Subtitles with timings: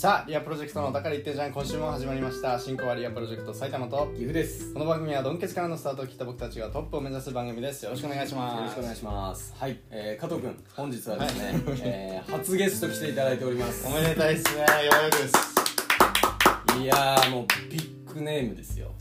[0.00, 1.52] さあリアプロジェクトのだから言ってんじゃん。
[1.52, 2.58] 今週も始まりました。
[2.58, 4.72] 進行はリアプロジェクト埼玉と岐阜です。
[4.72, 7.84] この番組はドンケツからのスタートを切った僕たちがトップを目指す番組です。
[7.84, 8.56] よろしくお願いします。
[8.56, 9.54] よろしくお願いします。
[9.58, 13.86] はい、えー、加藤君、本日はですね、えー、初ゲスト来ていただいております。
[13.86, 14.60] おめでたいですね。
[14.62, 16.80] ようやくです。
[16.80, 18.92] いやー、もうビッグネームですよ。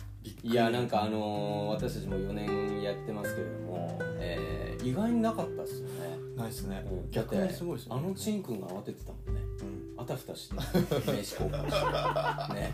[0.44, 6.20] いやー、なんかあのー、私たちも4年やってますけれども、えー、意外になかったっすよね。
[6.36, 6.86] ないですね。
[6.92, 7.10] うん。
[7.10, 9.39] 逆にすごいですよあのチン君が慌ててたもんね。
[10.10, 12.74] たふたして 名刺交換してね。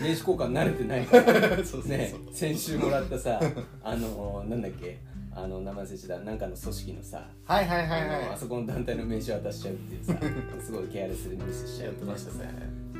[0.00, 1.04] 刺交換慣れてない。
[1.06, 2.14] か らそうね。
[2.32, 3.40] 先週もらったさ
[3.82, 4.98] あのー、なんだっけ。
[5.34, 6.24] あの名前忘れちゃった。
[6.24, 10.14] なんかの組織のさはいはいはいはあそこの団体の名刺渡しちゃうっていうさ
[10.64, 12.52] すごいケアレスでミスしいちゃうやってましたね。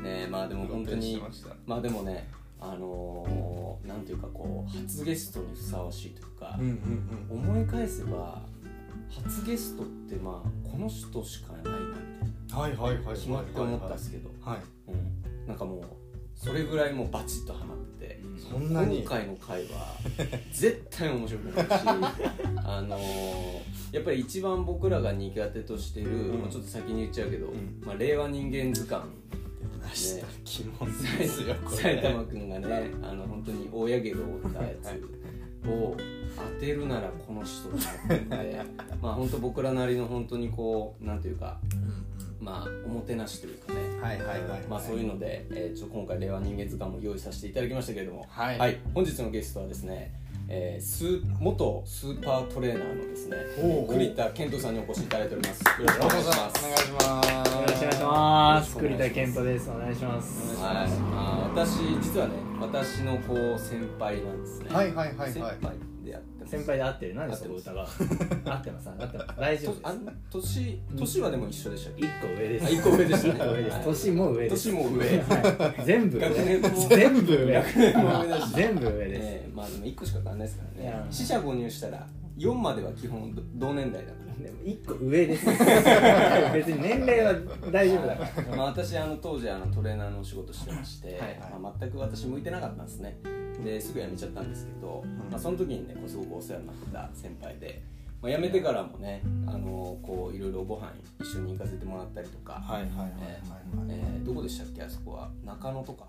[0.03, 0.27] ね。
[0.27, 1.21] まあでも本当に
[1.65, 2.27] まあでもね
[2.59, 7.51] あのー、なんていうかこう初ゲストにふさわしいというかうん、うんうん。
[7.51, 8.41] 思い返せば
[9.09, 14.59] 初ゲストってまあこの人しかないなみたいなはいはいはいはい決まって思ったんですけど、はい。
[14.91, 15.83] うん、なんかもう
[16.35, 17.93] それぐらいもうバチッとはまって。
[18.03, 18.19] て、
[18.51, 18.99] そんなに？
[18.99, 19.95] 今回の回は
[20.51, 21.71] 絶対面白くなるし
[22.65, 23.03] あのー
[23.93, 26.39] やっぱり一番僕らが苦手としてる、うん。
[26.39, 27.79] もうちょっと先に言っちゃうけど、ん。
[27.85, 29.07] まあ、令和人間図鑑。
[29.83, 31.77] 出ましたね気持ちですよこれ。
[31.77, 35.95] 埼玉くんがねあの本当に大やけどを負ったやつを
[36.35, 38.61] 当てるならこの人だなって思って
[39.01, 41.59] まあ本当僕らなりの本当にこうなんていうか
[42.43, 43.79] まあおもてなしというかね。
[44.01, 48.25] はいはいはいまあそういうので、えー、ちょっと今回令和人間図鑑も用意させていただきましたけれども。
[48.29, 48.79] はい。
[48.93, 50.13] 本日のゲストはですね、
[50.49, 53.37] えー、スー元スーパートレーナーのですね
[53.89, 55.63] 栗田健人さんにお越しいただいております。
[55.63, 56.65] よろしくお願いします。
[56.65, 57.23] お願いします。
[57.23, 57.63] よろしくお願いします。
[57.63, 59.69] よろしくお願いします栗田健太です。
[59.69, 60.61] お願いします。
[60.61, 64.69] はい、まあ、私実はね私のこう先輩なんですね。
[64.69, 65.31] はいはいはいはい。
[65.31, 65.92] 先輩
[66.57, 67.15] 先輩で会ってる。
[67.15, 67.81] 何でそこ歌が。
[67.81, 68.89] 合ってます。
[68.89, 69.39] 合ってます。
[69.39, 70.57] 大丈夫です。
[70.57, 72.05] 年年はでも一緒でしたっけ？
[72.05, 72.65] 一個上です。
[72.65, 74.71] あ一個上でしたね年も上です。
[74.71, 76.29] 年も上はい全部上。
[76.33, 77.63] 全部上。
[78.55, 79.25] 全部上です。
[79.25, 85.45] ええまあでも1個しか変わらないですからね四捨五入したら4までは基本同年代だかでも一個上です。
[86.53, 87.33] 別に年齢は
[87.71, 88.51] 大丈夫だから。
[88.51, 93.17] らまあ私あの当時あのトレーナーのお仕事してまして、はいはいまあ、全く私向いてなかったんですね
[93.61, 97.81] ですぐ辞めちゃったんですけど、まあ、その時にねこうすごくお世話になってた先輩で、
[98.21, 100.91] まあ、辞めてからもねあのこういろいろご飯
[101.21, 103.11] 一緒に行かせてもらったりとか、はいはいはいはい
[103.89, 105.29] えーどこでしたっけあそこは？
[105.45, 106.05] 中野とか？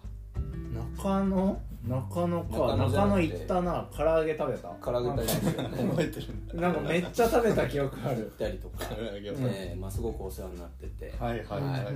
[0.97, 1.61] 中野？
[1.89, 2.77] 中野か。
[2.77, 3.87] 中野行ったな。
[3.95, 4.69] 唐揚げ食べた。
[4.83, 6.21] 唐揚げ食べた 覚えて
[6.53, 6.61] る。
[6.61, 8.17] なんかめっちゃ食べた記憶ある。
[8.21, 8.29] 行っ。
[8.31, 9.35] たりとか、唐揚げを。
[9.41, 11.95] えーまあ、すごくお世話になってて、はいはいはいはいはい。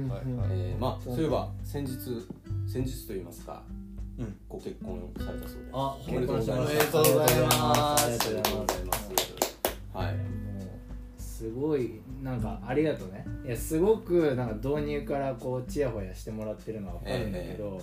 [0.50, 1.20] えーまあそう。
[1.20, 1.96] いえば先日
[2.66, 3.87] 先日と言いますかうん
[4.48, 8.04] ご結婚されたそうであおめでとうございますおめでとうございます。
[8.04, 9.08] ありがとうございます。
[9.94, 10.12] はい。
[10.14, 13.24] もうすごいなんかありがとうね。
[13.46, 17.80] いやすごくなんか導入からこうちやほやしてもらってるのは分かるんだけど、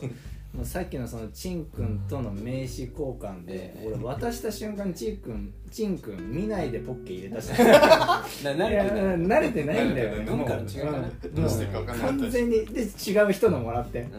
[0.56, 2.90] もうさっきのそのチンくんとの名刺交
[3.20, 8.24] 換で、ええ俺渡した瞬間にチンくんチンくん見ないでポッケ入れたし な
[8.54, 10.24] 慣れてない慣れてないんだよね。
[10.24, 10.80] 文化の違い。
[10.80, 14.02] かなもどうしていいか分かんなかった完全にで違う人のもらって。
[14.02, 14.10] うん。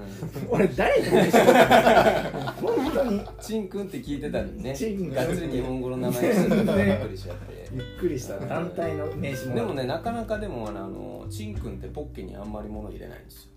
[0.51, 3.21] 俺誰と名刺交換本当に。
[3.41, 4.77] チンくんって聞いてたのにね。
[4.77, 7.69] チンがっつり日本語の名前にしてびっくりしちゃって。
[7.73, 8.39] びっくりした。
[8.41, 9.55] 団体の名刺もらって。
[9.55, 13.51] でもねなかなかでもあのチンくんってポッケにあんまり物入れないんですよ。
[13.51, 13.56] うん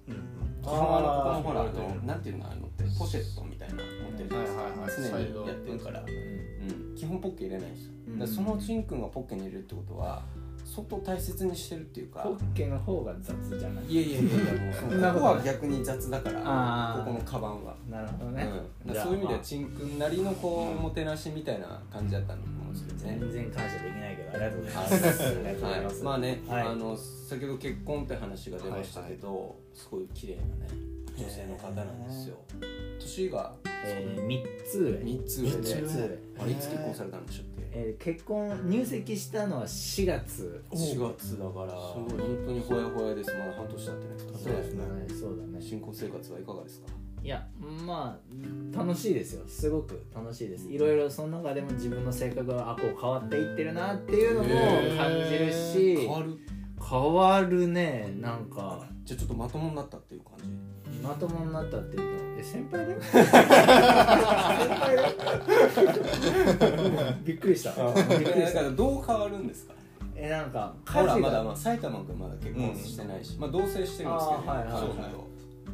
[0.62, 5.12] 基本あのここのほらなんていうのあのってポシェットみたいなの持ってるじゃないですか。
[5.12, 6.02] 常にやってるから。
[6.02, 8.20] うん、基本ポッケ入れないんですよ、うん。
[8.20, 10.24] だからそのチンくんがポッケに入れるってことは
[10.66, 13.86] 相当大切にしてるっていうかポッケの方が雑じゃない？
[13.86, 16.42] いやいやいやいやもうそそんなのここは逆に雑だから。
[16.44, 17.06] あー。
[17.06, 18.44] ここのカバンは、なるほどね、
[18.84, 22.88] うん、だからそういう意味ではチンくんなりのこうおもてなしみたいな感じだったんだと思うん。
[22.88, 24.90] ですけどね全然感謝できないけどありがとうございまはい。
[24.90, 26.04] すありがとうございます、はい。
[26.04, 26.62] まあね、はい。
[26.64, 30.68] あの先ほど結婚って話が出ましたけど、すごい綺麗なね
[31.18, 32.38] 女性の方なんですよ
[33.00, 33.56] 年が
[33.86, 34.92] えー、3つ上。
[35.00, 35.56] 3つ上で。
[35.58, 36.20] 三つ上。
[36.40, 37.70] あれいつ結婚されたんでしょうっけ？
[37.72, 40.64] えー結婚入籍したのは4月。
[40.72, 41.72] 4月だから。
[41.74, 43.32] 本すごい当にほやほやです。
[43.38, 44.84] まだ半年経ってないですかそうですね。
[45.20, 45.62] そうだね。
[45.62, 46.88] 新婚生活はいかがですか？
[47.22, 47.46] いや
[47.86, 48.18] ま
[48.74, 49.44] あ楽しいですよ。
[49.48, 50.70] すごく楽しいです。
[50.70, 54.50] いろいろその中でも自分の性格があこう変わっていってるなっていうのも
[54.98, 55.98] 感じるし。
[55.98, 56.38] 変わる。
[56.82, 58.88] 変わるねなんか。
[59.04, 60.46] じゃあちょっとまともになったっていう感じ？
[61.04, 63.00] まともになったっていうとえ先輩だよ？
[63.02, 64.96] 先輩
[66.60, 67.16] だよ。
[67.24, 67.72] びっくりした。
[68.18, 68.70] びっくりした。
[68.72, 69.74] どう変わるんですか？
[70.16, 74.72] えなんかほら家事がまだまあ埼玉君まだ結婚してないし、まあ同棲してるんですけど、あーはいはい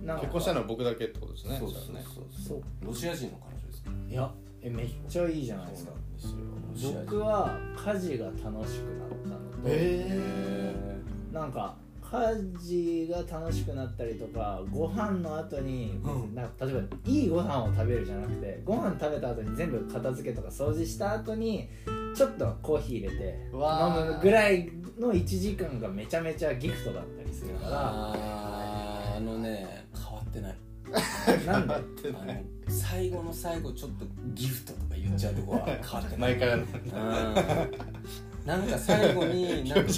[0.09, 0.21] はい。
[0.21, 1.57] 結婚したのは僕だけってことですね。
[1.59, 2.05] そうそうじゃあね。
[2.13, 2.23] そう。
[2.47, 4.31] そうロシア人の彼女ですかいや
[4.61, 5.91] えめっちゃいいじゃないですか。
[7.07, 9.71] 僕は家事が楽しくなったのと、へ
[10.09, 10.95] へ
[11.31, 11.75] なんか
[12.19, 16.35] 家家事が楽しくなったりとかご飯の後に、うん。
[16.35, 21.69] なんか例えばいいご飯を食べるじゃなくてご飯食べた後に全部片付けとか掃除した後に
[22.15, 23.59] ちょっとコーヒー入れて飲
[24.15, 27.71] むぐらいの1時間がめちゃめちゃギフトだったりするから。
[29.17, 30.57] あのね変わってない。
[31.45, 31.81] な
[32.67, 36.35] 最後の最後ちょっとギフトとか言っちゃうとこは変わってない。
[36.35, 36.69] 前からのうん
[38.45, 39.91] なんか最後になんか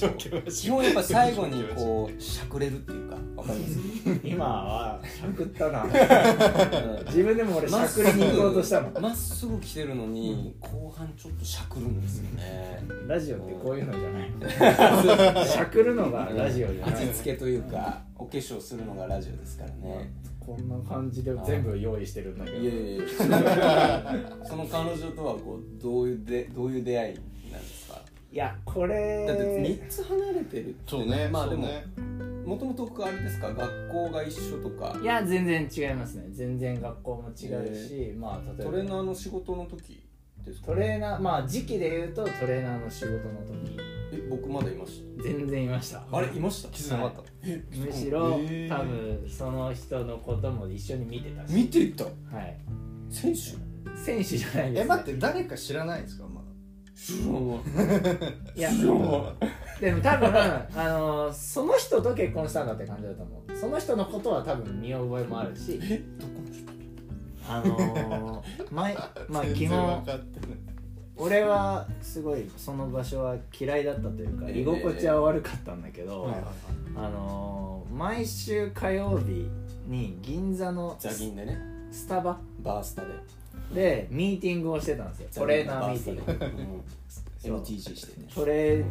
[0.47, 3.77] 基本やっぱ最後にこうしゃくれるっていうかわかります？
[4.23, 5.83] 今はしゃくったな。
[5.83, 5.91] うん。
[7.07, 12.81] 自分でも俺しゃくりに行こうとしたのまっすぐ来てるのに後半ちょっとしゃくるんですよね。
[13.05, 15.45] ラジオってこういうのじゃない。
[15.45, 16.95] しゃくるのがラジオじゃない。
[16.95, 20.09] 味付けというかお化粧するのがラジオですからね。
[20.39, 22.57] こんな感じで全部用意してるんだけど。
[22.59, 23.03] いやいやいや。
[24.45, 27.17] その 彼女とはこうどういうでどういう出会い
[28.38, 31.68] いやこれだって3つ離れてるってそうねまあでも
[32.45, 33.51] もともとあれですか？
[33.51, 34.95] 学校が一緒とか。
[35.01, 36.28] いや全然違いますね。
[36.30, 38.63] 全然学校も違うし、まあ例えば。
[38.66, 40.04] トレーナーの仕事の時
[40.45, 40.68] ですか？
[40.68, 43.75] トレーナーまあ時期で言うとトレーナーの仕事の時。
[44.13, 46.00] え僕まだいまし全然いました。
[46.01, 46.69] たあれいました？
[46.69, 47.31] 気づかなかった。
[47.44, 51.54] えむしろ、多分その人のことも一緒に見てたし。
[51.56, 52.04] 見ていた？
[52.04, 52.10] は
[52.44, 52.56] い。
[53.10, 53.39] 選手？
[53.98, 56.26] 選手じゃないです、ね、え待って誰か知らないですか？
[58.55, 58.61] い。
[58.61, 58.71] や。
[58.71, 60.27] でも多分
[60.75, 63.57] あのその人と結婚したんだって感じだと思う。
[63.57, 66.67] その人のことは多分見覚えもあるしえどこの人？
[67.49, 68.95] あの前
[69.29, 70.03] まあ基本
[71.15, 74.61] 俺はすごいその場所は嫌いだったというかえー。
[74.61, 76.29] 居心地は悪かったんだけど、
[76.95, 77.67] あのー
[77.97, 79.50] 毎週火曜日
[79.88, 81.57] に銀座のザギンでね。
[81.89, 82.38] スタバ。
[82.59, 83.07] バースタで
[83.73, 85.29] でミーティングをしてたんですよ。
[85.33, 86.83] トレーナーミーティング。
[87.43, 88.27] MTG してね。
[88.33, 88.83] トレ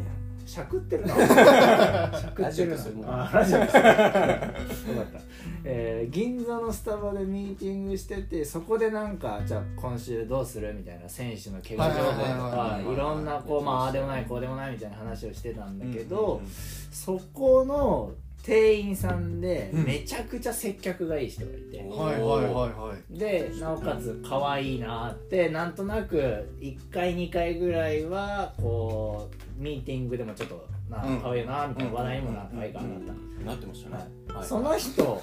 [0.47, 1.13] しゃくってるな。
[1.13, 2.69] しゃくってる
[3.01, 5.19] なあラジオですよかった、
[5.65, 16.49] えー銀座のスタバでミーティングしててそこでなんかじゃあ今週どうするみたいな選手の怪我情報とかはいろんなこうまあああでもないこうでもないみたいな話をしてたんだけど、うんうんうん。
[16.91, 18.11] そこの
[18.47, 19.83] 店員さんでうん。
[19.83, 23.19] めちゃくちゃ接客がいい人がいて、はいはいはいはい。
[23.19, 29.29] でなおかつ可愛いなってなんとなく1回2回ぐらいはこ
[29.59, 31.21] うミーティングでもちょっとなうん。
[31.21, 33.95] 可愛いなみたいな話題にもな可愛いかなった、なってましたね。
[34.33, 34.45] はい。
[34.45, 35.21] その人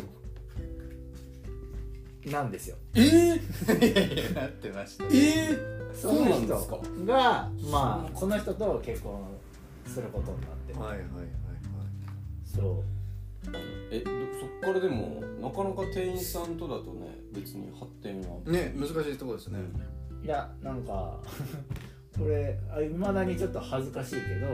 [2.26, 2.76] なんですよ。
[2.94, 9.18] えー、 なってましたえー、その人がまあその人と結婚
[9.86, 10.72] することになって。
[10.74, 11.08] はいはいはい。
[12.44, 12.93] そう
[13.90, 14.10] えど
[14.40, 18.36] そっからでもなかなか店員さんとだとね別に発展は。
[18.36, 19.58] はいね難しいところですね。
[20.24, 21.20] いやなんか
[22.16, 24.46] これいまだにちょっと恥ずかしいけど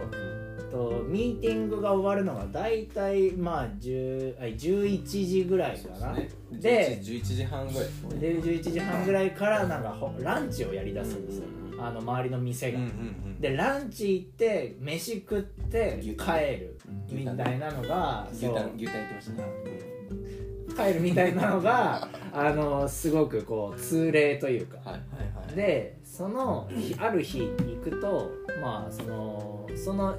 [0.71, 6.29] とミーティングが終わるのが大体まあ10あ11時ぐらいかな、ね。
[6.53, 8.19] で11 11時半ぐらいですね。
[8.19, 16.79] で11時半ぐらいからなんかほランチをやりだすんですよ、うんうんあの周りの店が、んでランチ行って飯食って牛帰る
[17.11, 18.53] みたいなのが牛タン。
[18.53, 19.45] 牛タン言ってましたね
[20.77, 24.77] 帰るみたいなのがあのすごくこう通例というか。
[24.79, 25.57] はいはいはい。
[25.57, 28.31] でその日ある日行くと
[28.63, 30.17] まあそのその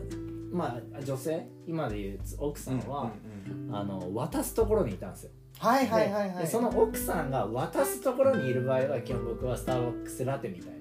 [0.52, 3.12] まあ女性今でいう奥さんは、
[3.48, 3.76] うんうんうん。
[3.76, 5.32] あの渡すところにいたんですよ。
[5.60, 6.44] はいはいはいはい。
[6.44, 10.81] でその奥さんが渡すところにいる場合は基本僕はスターバックスラテみたいうん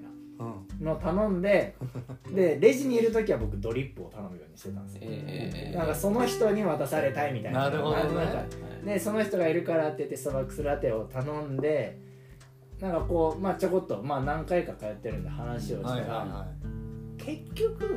[0.81, 1.75] のを頼んで
[2.33, 5.01] でレジにいる時は僕ドリップを頼むようにしてたんですよ。
[5.03, 7.69] えー、なんかその人に渡されたいみたいな。
[7.69, 8.03] なるほどね。
[8.03, 8.43] なくは
[8.83, 8.85] い。
[8.85, 11.99] でその人がいるからって言ってスターバックスラテを頼んで
[12.79, 16.47] なんかこうまあちょこっとまあ何回か通ってるんで話をしたら、はいはいは
[17.17, 17.95] 結局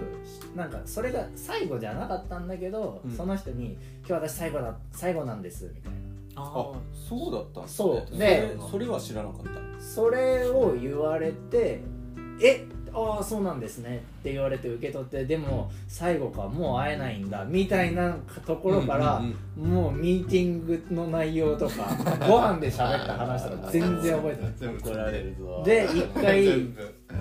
[0.54, 3.10] なんかそれが最後じゃなかったんだけど、うん。
[3.10, 5.98] その人に「今日私最後だ最後なんです」みたいな。
[6.36, 8.06] あそうだったんですそう。
[8.10, 9.80] そでれそれは知らなかった。
[9.80, 11.80] それを言われて
[12.42, 19.22] 「えああそうなんですね」って言われて受け取ってでも最後かもう会えないんだみたいなところから、
[19.56, 21.88] もうミーティングの内容とか
[22.28, 24.76] ご飯で喋った話とか全然覚えてない。
[24.76, 26.44] 怒られるぞで一回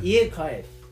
[0.01, 0.31] 家帰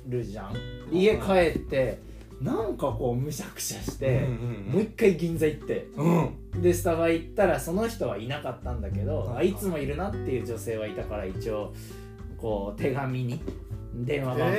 [0.07, 0.55] るじゃん。
[0.91, 1.99] 家帰って
[2.41, 4.27] なんかこうむしゃくしゃして、
[4.71, 5.87] もう一回銀座行って。
[5.95, 6.61] うん。
[6.61, 9.47] でスタバ行ったらその人はいなかったんだけど、はい。
[9.47, 11.71] あいつもいるなっていう女性はいたから一応
[12.37, 13.39] こう手紙に
[13.93, 14.51] 電話番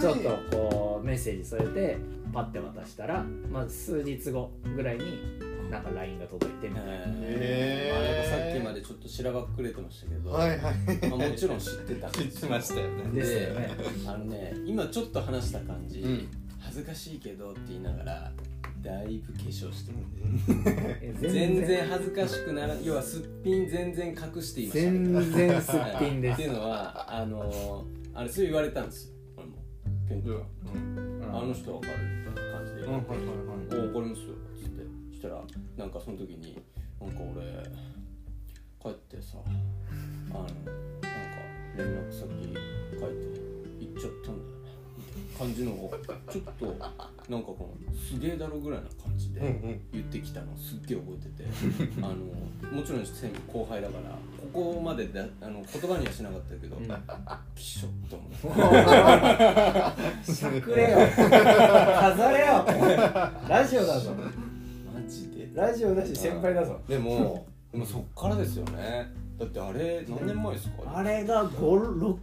[0.00, 1.98] とちょっとこうメッセージ添えて
[2.32, 5.38] パッて渡したら、まあ、数日後ぐらいに
[5.70, 6.92] なんか LINE が届いてみたいな。
[6.96, 10.60] えー、まあ、さっきまでちょっとしらばっくれてましたけど、はいはい
[11.08, 13.20] まあ、もちろん知ってたん知ってましたよね。
[13.20, 13.70] でね。
[14.06, 16.28] あのね今ちょっと話した感じ、うん。
[16.60, 18.32] 恥ずかしいけどって言いながら
[18.82, 19.98] だいぶ化粧してる
[21.00, 21.86] え全然。
[21.88, 26.34] 恥ずかしくなら要はすっぴん全然隠していました全然すっぴんです。
[26.34, 27.84] っていうのはあの
[28.14, 29.56] あれそう言われたんですよ俺も。
[30.08, 31.22] ケントがうん。
[31.32, 31.92] あの人わかる
[32.28, 33.24] みたいな感じでうんはいはいは
[33.80, 34.82] いお怒りますよ」っつって。
[35.10, 35.44] そしたら
[35.76, 36.62] なんかその時に
[37.00, 37.62] 「なんか俺
[38.80, 40.60] 帰ってさあのなんか
[41.76, 43.24] 連絡先書いて
[43.80, 44.48] 行っちゃったんだよ。
[44.50, 44.53] ね」
[45.38, 45.92] 感じのを
[46.30, 46.66] ちょっと
[47.28, 49.40] なんかこのすげえだろぐらいな感じで
[49.92, 51.48] 言ってきたのすっげえ覚えてて。
[52.02, 52.14] あの
[52.72, 54.16] もちろん先後輩だから
[54.52, 56.76] ここまでだあの言葉にはしなかったけど、
[57.54, 58.30] きしょっと思っ
[60.24, 60.32] て。
[60.32, 60.98] しゃくれよ。
[62.00, 62.64] 飾れよ。
[63.48, 64.12] ラジオだぞ。
[64.12, 65.50] マジで？
[65.54, 66.80] ラジオだし先輩だぞ。
[66.88, 69.12] でもでもそっからですよね。
[69.38, 70.96] だってあれ何年前ですか？
[70.96, 72.16] あれが6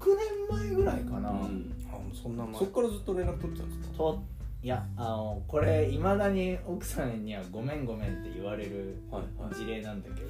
[0.50, 1.72] 年前ぐらいかな、うん
[2.14, 2.56] そんな前。
[2.56, 3.98] そっからずっと連絡取ってたんですか？
[3.98, 4.24] と
[4.64, 9.56] いやあのこれいまだに奥さんには「ごめんごめん」って言われるはいはい。
[9.56, 10.28] 事例なんだけど、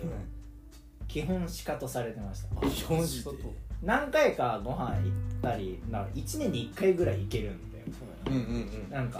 [1.07, 2.67] 基本シカトされてました。
[2.67, 3.37] 基本仕事
[3.83, 5.01] 何回かご飯行っ
[5.41, 7.85] たりな1年に1回ぐらい行けるんだよ。
[8.27, 8.89] うんうんうん。
[8.89, 9.19] なんか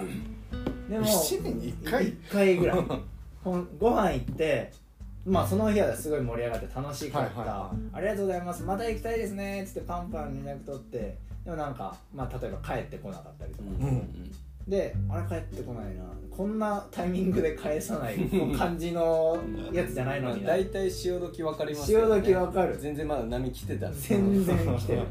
[0.90, 2.80] でも1年に1回？1回ぐらい。
[3.44, 4.72] ほんご飯行って
[5.26, 7.78] まあその日はすごい盛り上がって楽しかった、はいはいはい。
[7.94, 8.64] ありがとうございます。
[8.64, 14.32] また行きたいですねっつってパンパン連絡取ってでもなんか、まあ、例えば帰ってこなかったりとか、うん
[14.68, 16.04] であれ帰ってこないな。
[16.30, 18.18] こんなタイミングで返さない
[18.56, 19.38] 感じの
[19.74, 20.50] やつじゃないまあのにな。
[20.50, 22.06] 大体潮時分かりますよね。
[22.06, 22.78] 潮時分かる。
[22.78, 25.02] 全然まだ波来てたんです全然来てる。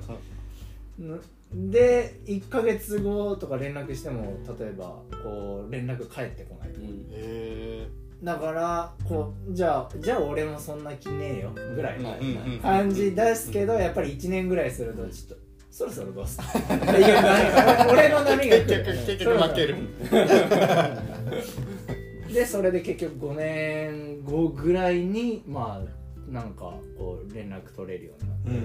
[1.04, 1.20] ん
[1.70, 6.86] で1ヶ月後とか連絡しても例えばこう連絡返ってこないとか。
[6.86, 7.06] うん。
[7.10, 7.88] へ
[8.22, 12.14] だからこうじゃあじゃあ俺もそんな気ねえよぐらいの
[12.60, 15.49] 感じ出すけどやっぱり1年ぐらいするとちょっと
[15.80, 16.38] そろそろどうす
[17.90, 18.66] 俺の波が来る。
[18.66, 19.76] 結局結局負ける。
[22.32, 28.50] でそれで結局5年後ぐらいにまあなんかこう連絡取れるようになって。
[28.50, 28.62] うんうん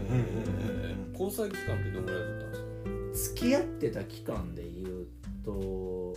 [0.83, 3.35] えー交際期間ってどのぐらいだったんですか？
[3.35, 5.07] 付き合ってた期間で言う
[5.45, 6.13] と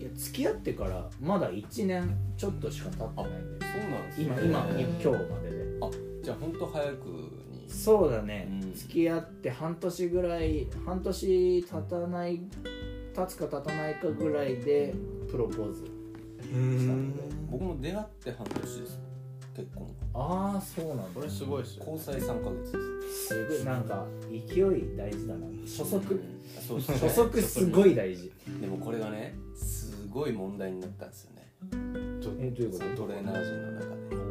[0.00, 3.72] いや付き合ってからまだ1年ちょっとしか経ってないんだよ。
[3.72, 4.24] そうなんですね。
[4.26, 5.64] 今今今日までで。
[5.80, 5.88] あ
[6.24, 7.31] じゃあ本当早くに
[7.72, 8.74] そうだね、うん。
[8.74, 12.40] 付き合って半年ぐらい半年経たない
[13.14, 14.94] 経つか経たないかぐらいで
[15.30, 15.84] プロポーズ。
[16.52, 17.14] うん
[17.50, 19.00] 僕も出会って半年です。
[19.56, 19.88] 結婚。
[20.14, 21.04] ああそうなんだ。
[21.14, 23.26] これすごいっすよ交際3ヶ月です。
[23.28, 23.64] すごい。
[23.64, 25.46] なんか勢い大事だな。
[25.62, 26.22] 初速。
[26.58, 26.98] あそうですね。
[26.98, 28.32] 初速すごい大事。
[28.60, 31.42] でもこれがねすごい問題になったんですよね。
[32.40, 34.21] えどういうこそのトレーナー陣の中で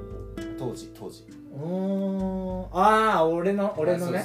[0.61, 1.25] 当時当時。
[2.71, 4.23] ああ俺の俺のね。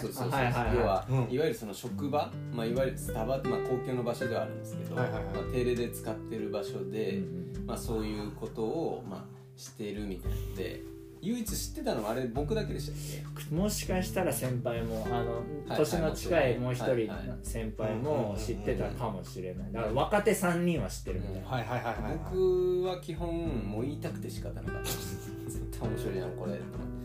[0.74, 1.16] 要は、うん。
[1.30, 5.08] いわゆるその職場、まあ、いわゆるスタバまあ、公共の場所ではあるんですけど、まあ、
[5.52, 7.20] 定例で使ってる場所で、う
[7.62, 9.24] んまあ、そういうことを、まあ、
[9.56, 10.82] してるみたいなので
[11.22, 15.36] 唯一知ってたのはあれ僕だけでしたっもしかしたら先輩もあの
[15.68, 17.10] はい年の近いもう一人
[17.42, 19.72] 先輩も知ってたかもしれない。
[19.72, 21.48] だから若手3人は知ってるみたいな。
[21.48, 22.12] はいはいはいはいはい。
[22.18, 24.80] け僕は基本もう言いたくて仕方なかった。
[24.80, 26.52] です絶対面白いなこれ。
[26.52, 26.95] と思って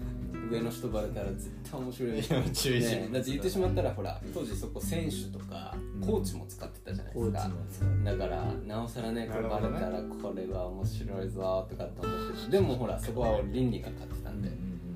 [0.52, 2.12] 上の人バレたら絶対面白い。
[2.12, 7.52] いや注意しね、だって言ってしまったらほら当時そこ選手とかコーチも使ってたじゃないコですか、
[7.86, 8.04] う。
[8.04, 14.50] だからなおさらねこれバレたらこれは面白いぞとかって思っててでもほらそこは倫理が勝ってたんで、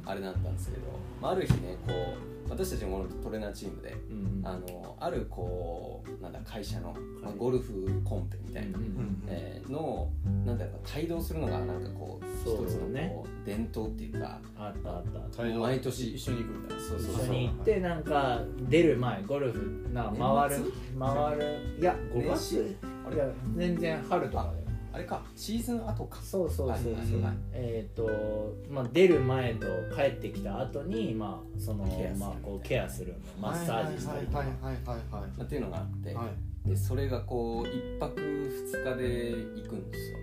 [0.05, 0.83] あれだったんですけど、
[1.21, 4.48] まあ、ある日ねこう私たちもトレーナーチームでうんうん。
[4.48, 10.10] あのあるこうなんだ会社の、まあ、ゴルフコンペみたいな、うんうんえーの
[10.46, 15.20] なんだろう帯同するのがなんかこう一つのねこう伝統っていうかあったあった。
[15.20, 16.84] あった態度毎年一緒に行くみたいな。
[16.84, 17.25] 一緒そうそう。
[17.25, 22.75] そうに行ってなんか出る前ゴルフな回る回るいや5月？
[23.10, 23.25] あいや
[23.56, 24.64] 全然春とかで
[24.96, 26.22] あれかシーズン後か。
[26.22, 34.74] そうそうそうそう、はいえっ、とまあ出る前と帰ってきた後にまあそのケアするまあこうケアするのマッサージしたりとかはいはいはい。
[34.86, 36.24] はいはいまあっていうのがあって、は
[36.66, 36.70] い。
[36.70, 40.18] でそれがこう一泊二日で行くんですよ、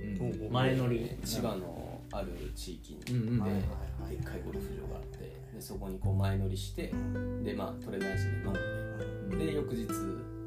[0.46, 0.52] うん。
[0.52, 1.00] 前乗り。
[1.00, 4.16] で千葉のある地域に、うんうんではいはいはい。
[4.16, 5.18] でっかいゴルフ場があって。
[5.54, 6.90] でそこにこう前乗りして
[7.44, 9.38] でまあトレーナー陣で飲ん。
[9.38, 9.86] でで翌日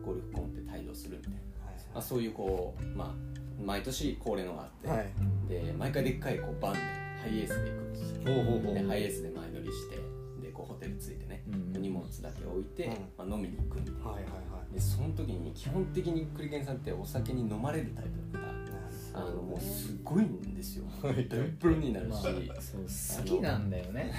[0.03, 1.39] ゴルフコンペ帯同するみたいな、
[1.93, 5.07] まあ、そういうこうまあ毎年恒例のがあって、はい。
[5.47, 8.73] で毎回でっかいこうバンでハイエースで行くんですよ。
[8.73, 9.97] でハイエースで前乗りして
[10.41, 12.91] でこうホテル着いてね、うん荷物だけ置いて、うん。
[13.29, 14.73] まあ、飲みに行くみたいなはいはいはい。
[14.73, 18.53] でその時に基本的にクリケンさんってお酒に飲まれるタイプだから
[19.21, 20.85] あのもうすごいんですよ。
[21.01, 21.13] はい。
[21.23, 22.27] ベロベロになるまあし、
[23.19, 24.13] 好きなんだよね。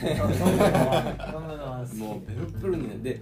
[1.97, 3.03] もうベロベロになる。
[3.03, 3.21] で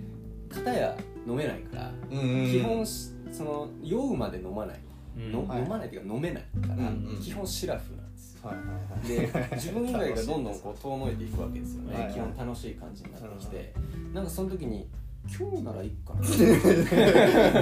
[0.48, 4.78] 片や飲めないから、基本しその酔うまで飲まない
[5.16, 8.48] のはい飲まないっていうか飲めないから、うんうん基本シラフなんですよ。
[8.48, 9.50] はいはいはい。
[9.50, 12.12] で自分以外がどんどんこう遠のいていくわけですよね、はいはい。
[12.12, 13.74] 基本楽しい感じになってきて、
[14.12, 14.88] なんかその時に
[15.26, 16.22] 今日ならいいかな。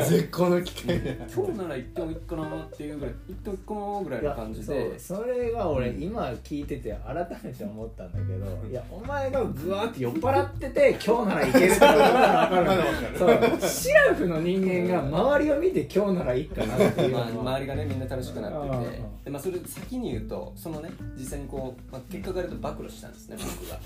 [0.04, 0.96] 絶好の機会。
[1.32, 4.98] 今日なら行ってもいいかなっていうぐらい行ってもいいかなぐらいの感じで。
[4.98, 13.18] それが俺今聞いてて改めて思ったんだけどいやお前がぐわーって酔っ払ってて今日ならいけるって思ったら分かる
[13.60, 13.70] そう。
[13.70, 17.12] シラフの人間が周りを見て今日ならいいかなっていう。
[17.12, 19.02] のまあ、は周りがねみんな楽しくなってて。
[19.24, 23.78] で、まあ、それ先に言うとそのね実際にこう、まあ、結果から言うと暴露したんですね僕が。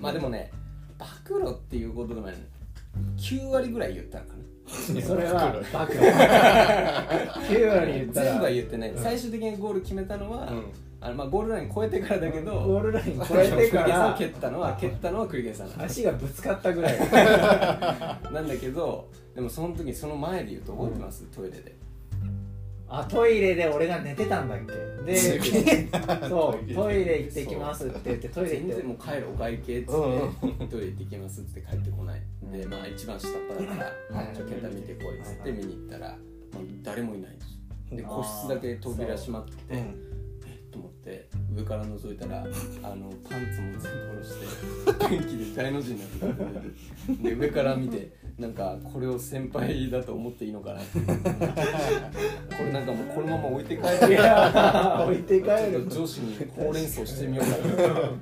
[0.00, 0.50] まあでもね
[0.98, 2.36] 暴露っていうことでもない
[3.16, 4.42] 9割ぐらい言ったのかな。
[5.02, 8.26] それはバカ9割言ったら。
[8.26, 8.92] 全部は言ってない。
[8.96, 10.64] 最終的にゴール決めたのは、うん。
[11.00, 15.82] あのまあ、ゴールライン超えてからだけどゴールライン超えてかクリケンさんをら蹴ったのは蹴ったのはクリケンさん。
[15.82, 16.98] 足がぶつかったぐらい。
[18.32, 21.74] なんだけどでもその時その前で言うと覚えてます、トイレで
[23.00, 24.72] あトイレで俺が寝てたんだっけ？
[25.04, 25.16] で
[26.28, 27.22] そうトイレ。
[27.22, 28.82] 行ってきますって言ってトイレ行って。
[28.84, 32.20] もう帰るお会計っつって、うんトイレ行ってきますっつって帰ってこない。
[32.52, 39.76] でまあ一番下っ端だからはい「ちょ健太見てこい」っつって見に行ったら、まあ、誰もいないんで個室だけ扉閉まっててう。
[39.76, 39.82] んえ
[40.68, 42.44] っと思って上から覗いたら
[42.82, 50.86] あのパンツも全部下ろして 元気で大の字になってで上から見てなんかこれを先輩だと思っていいのかなこ
[52.64, 54.08] れなんかもうこのまま置いて帰って。
[54.08, 55.86] いや置いて帰る。
[55.88, 58.20] と上司にほうれん草してみようかな、うん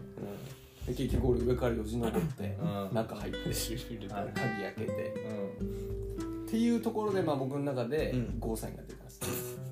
[0.86, 2.94] で結局俺上からよじ登って、うん。
[2.94, 5.14] 中入って鍵開けて。
[5.60, 8.38] うっていうところで、まあ、僕の中でうん。
[8.40, 9.10] ゴーサインが出たんで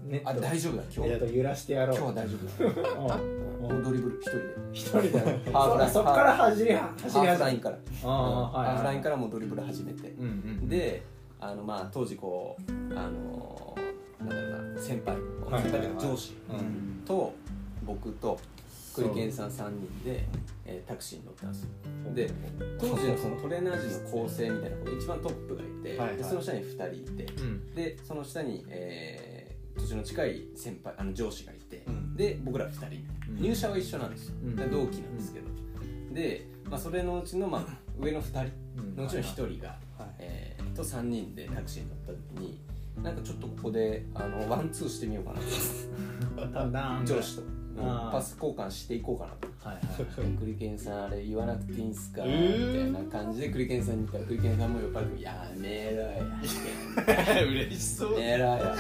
[0.09, 1.11] す、んネットあ大丈夫だ今日。
[1.11, 1.97] ネット揺らしてやろう。
[1.97, 3.09] 今日は大丈夫。
[3.09, 3.69] だうん。
[3.69, 4.45] もうドリブル一人で。
[4.73, 5.53] 一人で？
[5.53, 5.93] ハーフライン。
[5.93, 7.79] そっから走り走りハーフラインから。
[8.03, 10.29] ハーフラインからもうドリブル始めて、うんう
[10.65, 11.03] んで
[11.41, 13.77] あのまあ当時こうあの
[14.19, 15.17] なんだろうな先輩、
[15.51, 17.05] はい先輩と上司うん。
[17.07, 17.33] と
[17.85, 18.39] 僕と
[18.95, 20.25] 栗健さん3人で、
[20.65, 21.69] えータクシーに乗ったんですよ。
[22.15, 22.31] で
[22.79, 26.17] 当時のそのトレーナー陣の構成みたいな子が一番トップがいて、はいはい。
[26.17, 27.33] でその下に2人いて。
[27.41, 27.75] うん。
[27.75, 29.48] でその下に、えー
[29.79, 32.17] 年の近い先輩あの上司がいて、うん。
[32.17, 32.87] で僕ら2人
[33.31, 33.43] うん。
[33.43, 34.57] 入社は一緒なんですよ、うん。
[34.57, 35.47] で同期なんですけど、
[36.15, 37.67] で、まあ、それのうちの、まあ、
[37.99, 39.25] 上の2人のうちの1
[39.57, 42.61] 人が、はいえーと3人でタクシーに乗った時に
[43.03, 47.05] なんかちょっとここであのワンツーしてみようかなと。
[47.15, 47.43] 上司と、
[48.11, 49.49] パス交換していこうかなと。
[49.69, 49.81] はいは
[50.29, 51.81] いクリケンさんあれ言わなくてい。
[51.81, 52.85] いんすか、えー。
[52.87, 58.13] みたいな感じでクリケンさんに言ったらクリケンさんも酔っ払って「やめろや嬉しそう。
[58.13, 58.77] やめろや」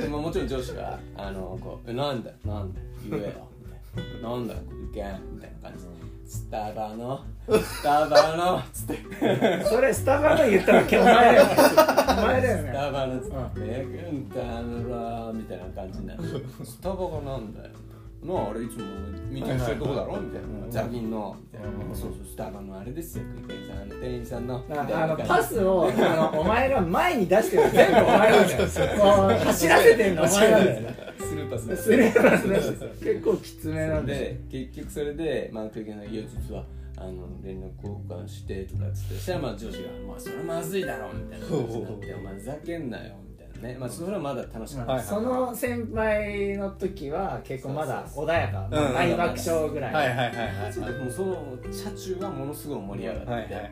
[0.00, 4.60] でももちろん上司が「あのこうえなんだなんだ言えよ」みたいな「なんだク
[4.92, 5.90] リケン」みたいな感じで
[6.26, 9.64] 「スタバの スタバの」つって。
[9.64, 11.52] それスタバの言ったら今日お前だよね。
[11.54, 13.34] お前だよスねタバのつって。
[13.34, 16.22] う「えくんたのら」みたいな感じになる。
[16.64, 17.93] スタバがなんだよ」な
[18.32, 18.84] ああれいつも
[19.28, 21.68] ミーティングしてるとこだろみたいなザギンのみたいな。
[21.68, 21.94] うん。
[21.94, 23.24] そうそうスタバのあれですよ。
[23.46, 24.64] クリケンさんあの店員さんの。
[24.70, 29.38] ああのパスをあのお前が前に出してるの全部お前なんだよ。
[29.44, 30.80] 走らせてんのお前なんだよ。
[30.80, 36.64] ねスルーパススレーパス結構きつめなんでで結局それでまあクリケンさんが「いや実は
[36.96, 39.14] あの連絡交換して」とかっつって。
[39.14, 43.33] そしたらまあ上司が「まあそれまずいだろ」みたいな感じになって「お前ふざけんなよ」み
[43.64, 43.76] ね。
[43.78, 44.92] まあそれはまだ楽しかった。
[44.92, 48.68] はいその先輩の時は結構まだ穏やか。
[48.70, 49.94] 大爆笑ぐらい。
[49.94, 53.68] はいはいはいはいもうその車中がものすごい盛り上がって、はいはいはいは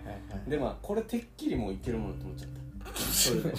[0.46, 0.50] い。
[0.50, 2.98] でまあこれてっきりもういけるものと思っちゃった。
[2.98, 3.52] それで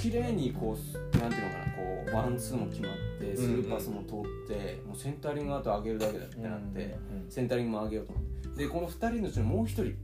[0.00, 6.84] 綺麗にこうなんていうのかなこうワンツーも決まってスルーパスも通って、もうセンタリングあと上げるだけだってなって、
[7.24, 8.24] うんセンタリングも上げようと思っ
[8.56, 8.64] て。
[8.64, 9.96] でこの2人のうちのもう1人うん。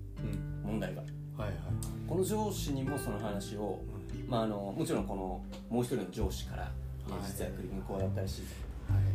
[0.64, 1.06] 問題がは
[1.46, 1.58] いはい
[2.06, 3.82] この上司にもその話を、
[4.28, 6.64] まあ、あのもちろんこのもう一人の上司から
[7.08, 7.10] 「い。
[7.10, 8.42] や実はクリニこうだったらしい」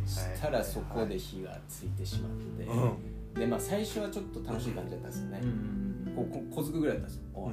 [0.06, 6.12] したらそこで火がついてしまって、うんでまあ最初はちょっと楽しい感じだったんですよね、うん。
[6.14, 7.52] こうこ小づくぐらいだったんですよ、おい。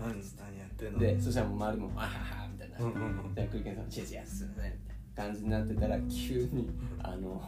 [0.00, 0.98] 何何やってんの？
[0.98, 3.34] でそしたら周りも「あはは」みたいな、うんうんうん。
[3.34, 4.68] でクリケンさんも「違う違うすいません」みたい
[5.16, 7.42] な感じになってたら急にあの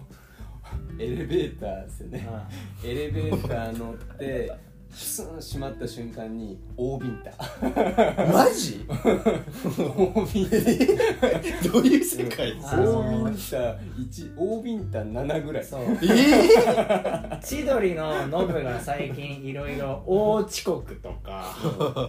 [0.99, 2.29] エレベーターですよね。
[2.31, 2.49] あ
[2.85, 4.53] エレベーター乗って
[4.93, 7.31] スン閉まった瞬間に大ビンタ。
[8.33, 8.85] マジ？
[8.89, 11.69] 大ビンタ。
[11.69, 12.61] どういう世界？
[12.61, 15.65] 大ビンタ1大ビンタ7ぐらい。
[15.65, 15.81] そう。
[16.03, 21.57] え千鳥のノブが最近いろいろ大遅刻とか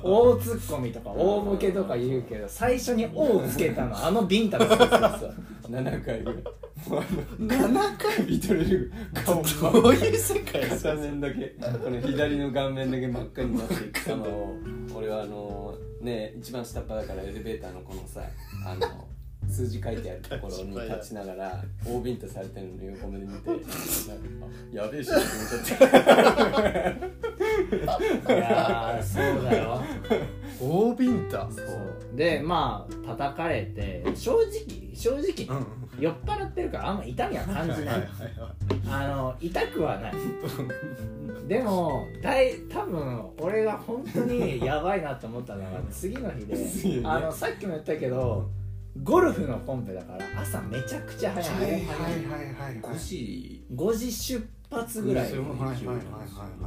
[0.03, 5.33] 大ツッコミとか大ボケとか言うけど最初に「大」をつけたのあのビンタだったんですよ。
[5.69, 6.43] 7回ぐらい
[6.89, 8.91] 7回見とれる
[9.25, 9.43] 顔
[9.81, 14.55] どういう世界片面だけこの左の顔面だけ真っ赤になっていく様を
[14.95, 18.21] 俺はあのね一番下っ端だからエレベーターのこのさ
[18.65, 19.07] あの
[19.49, 23.49] 数字書いてあるところに立ちながら大ビンタされてるのに横目で見て
[24.71, 27.11] やべえしって思っちゃって
[27.71, 29.81] いやーそうだよ。
[30.59, 31.49] 大ビンタ。
[31.51, 32.15] そう。
[32.15, 35.65] でまあ叩かれて正直正直、うん。
[35.99, 38.09] 酔っ払ってるからあんま痛みは感じない。
[38.89, 40.13] あの痛くはない。
[41.47, 47.01] でも大多分俺が本当にやばいなと思ったのが次の日で、ね。
[47.03, 48.49] あのさっきも言ったけど
[49.03, 51.85] ゴルフのコンペだから朝めちゃくちゃ早い、はいはいはい
[52.53, 52.81] はい。
[52.81, 53.65] 5時。
[53.73, 56.01] 5時出発ぐらい、うんはいはいはいは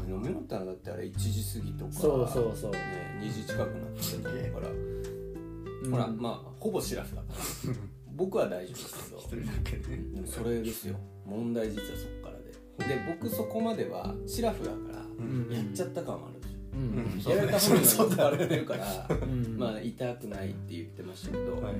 [0.06, 2.72] い飲み終わったのだってあれ1時過ぎとかそうそうそう。
[2.72, 2.78] ね、
[3.20, 5.90] 2時近くなってたから、うん。
[5.90, 7.74] ほらまあほぼシラフだから。
[8.14, 9.18] 僕は大丈夫ですけど。
[9.18, 10.96] 一人だけでそれですよ。
[11.24, 12.94] 問題実はそこからで。
[12.94, 15.48] で僕そこまではシラフだからうん。
[15.50, 16.58] やっちゃった感もあるんですよ。
[16.74, 16.80] うん。
[16.80, 19.56] うんやられた本人は酔ってるからうん。
[19.58, 21.74] まあ痛くないって言ってましたけど、はい。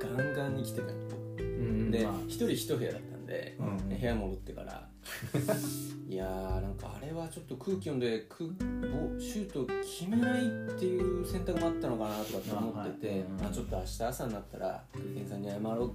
[0.00, 1.90] ガンガンに来てたうん。
[1.90, 2.12] でまあ。
[2.26, 3.98] 一人一部屋だったんで、うん。
[3.98, 4.89] 部屋戻ってから
[6.08, 15.94] いやーなんかあれはちょっと空気読んで空ボシュート決めないっていう選択もあったのかなとかって思ってて、はいまあ、ちょっと明日朝になったらクリケンさんに謝ろうと思っ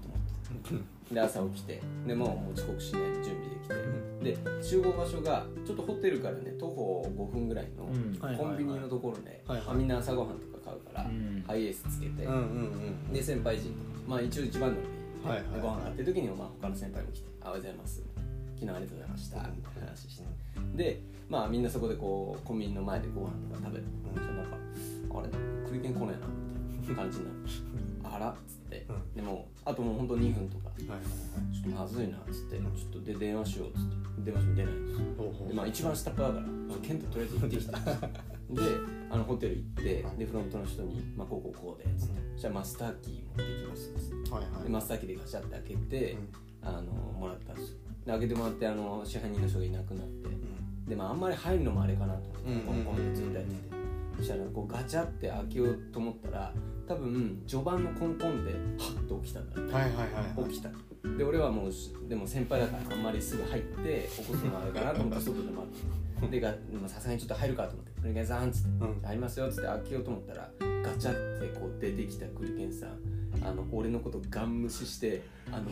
[1.10, 3.56] てで朝起きてでもうもう遅刻しないで準備で
[4.24, 7.86] きて、で集合場所がちょっとホテルからね徒歩5分ぐらいの
[8.36, 9.44] コンビニのところで、
[9.76, 11.44] みんな朝ごはんとか買うから、うん。
[11.46, 12.28] ハイエースつけて、
[13.14, 13.74] で先輩陣
[14.08, 14.96] まあ一応一番乗りで
[15.30, 18.04] はいはいご飯買ってる時にまあ他の先輩も来て「あおはようございます」
[18.56, 20.26] 昨日ありがとうございました」みたいな話して。
[20.76, 23.84] でまあみんなそこでこうコンビニの前でご飯とか食べる。
[23.84, 24.14] うん。
[24.14, 24.58] そしたらなんか
[25.20, 25.30] 「あれ？
[25.68, 26.28] クリケン来ねえな」
[26.82, 27.38] みたいな感じになる。
[28.04, 28.30] あら？
[28.32, 29.16] っつって、うん。
[29.16, 30.66] でもあともうほんと2分とか。
[30.76, 34.06] ちょっとまずいなっつって、ちょっとで電話しようっつって。
[34.26, 35.00] 電話しても出ないんです。
[35.00, 36.46] よでまあ一番下っ端だから
[36.82, 37.72] 「ケントとりあえず行ってきて」
[38.52, 38.62] で
[39.10, 44.64] あのホテル行ってでフロントの人に「まあ、こうこうこうで」っつって「じゃあマスターキー持ってきます」っつって。
[44.64, 46.46] でマスターキーでガチャって開けて、うん。
[46.66, 50.30] あのもらったんですよで開けてもらってあの支配人の人がいなくなって。
[50.88, 53.76] でまああんまり入るのもあれかなと思って、うんコンコンってずっとやってて。
[54.18, 56.54] そしたらこうガチャって開けようと思ったら
[56.88, 60.50] 多分序盤のコンコンでハッと起きたんだはいはいはいはい。
[60.50, 60.70] 起きた。
[61.18, 65.68] で俺はもうしでも先輩だからあんまりすぐ入って起こすのもあれかなと思って 外で待
[66.28, 68.86] ってでさすがにちょっと入るかと思って「クリケンさん」っつって。
[68.86, 70.50] うん「入りますよ」っつって開けようと思ったら
[70.84, 72.90] ガチャってこう出てきたクリケンさん。
[73.44, 75.70] あの俺のことガン無視してあの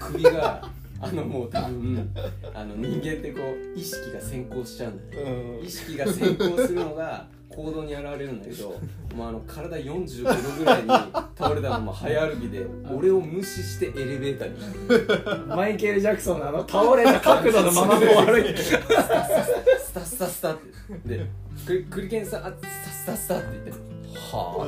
[0.00, 2.10] 首があのもう多分
[2.54, 5.60] あの人間ってこう意識が先行しちゃうんだよね。
[5.60, 8.80] 意識が先行するのが行動に現れるんだけど、
[9.14, 10.88] もうあの体45度ぐらいに
[11.36, 15.46] 倒れたまま早歩きで俺を無視してエレベーターに。
[15.56, 18.56] マイケル・ジャクソンのあの倒れた角度のままもう歩いて。
[18.58, 20.58] スタスタスタっ
[21.06, 21.26] てで
[21.64, 23.82] クリクリケンさんあスタスタスタって言って
[24.18, 24.66] は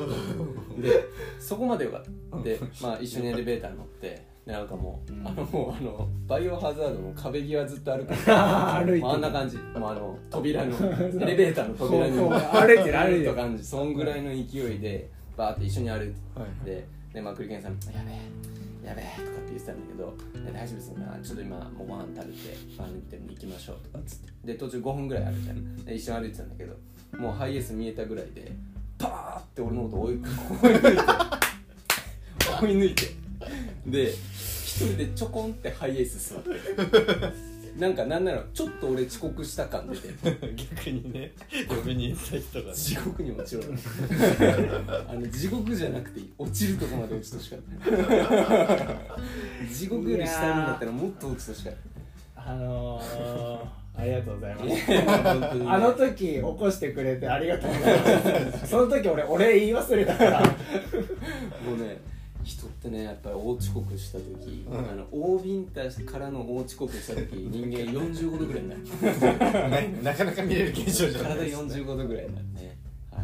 [0.79, 1.05] あで
[1.41, 8.15] そこまでよかったでまあ一緒にエレベーターに乗ってでなんかもう、あのもうあのバイオハザードの壁際ずっと歩く。
[8.31, 9.57] 歩いてあんな感じ。
[9.57, 10.73] もうあの扉の
[11.21, 13.31] エレベーターの扉に歩いてる歩いてる。
[13.31, 13.65] と感じ。
[13.65, 18.13] そんぐらいの勢いでバーって一緒に歩いてはいででまあクリケンさん「やべ
[18.85, 22.39] えやべえ」とかって言ってたんだけど「で大丈夫ですかちょっと今もうご飯食べて
[22.79, 24.33] 歩いて行きましょう」とかっつって。
[24.53, 25.85] で途中5分ぐらいあるじゃん。
[25.85, 26.77] で一緒に歩いてたんだけど
[27.19, 28.53] もうハイエース見えたぐらいで
[28.97, 30.21] パーって俺のこと追い
[30.63, 31.03] 追い抜いて。
[32.63, 33.26] 追い抜いて
[33.87, 36.51] で一人でちょこんってハイエース座って
[37.79, 40.09] なんかなんならちょっと俺遅刻した感出て
[40.55, 41.33] 逆にね
[41.69, 43.63] 呼びに行った人が地獄に落ちろ
[45.09, 47.67] あの地獄じゃなくて落ちるとこまで落ちてほしかった。
[49.71, 51.75] 地獄より下になったらもっと落ちてほしかっ
[52.37, 53.59] あのー、
[54.01, 54.69] ありがとうございます。
[55.69, 58.05] あの時起こしてくれてありがとうございま
[58.59, 58.67] す。
[58.69, 60.41] その時俺俺言い忘れたから。
[60.41, 60.47] も
[61.75, 61.99] うね
[62.47, 64.79] 人ってねやっぱり大遅刻した時、うん。
[64.79, 68.83] あの大ビンタからの大遅刻した時 人間45度ぐらいになる。
[70.03, 71.83] なかなか見れる現象じゃない体ですね。
[71.83, 72.67] 45度ぐらいになるね。
[72.69, 72.73] は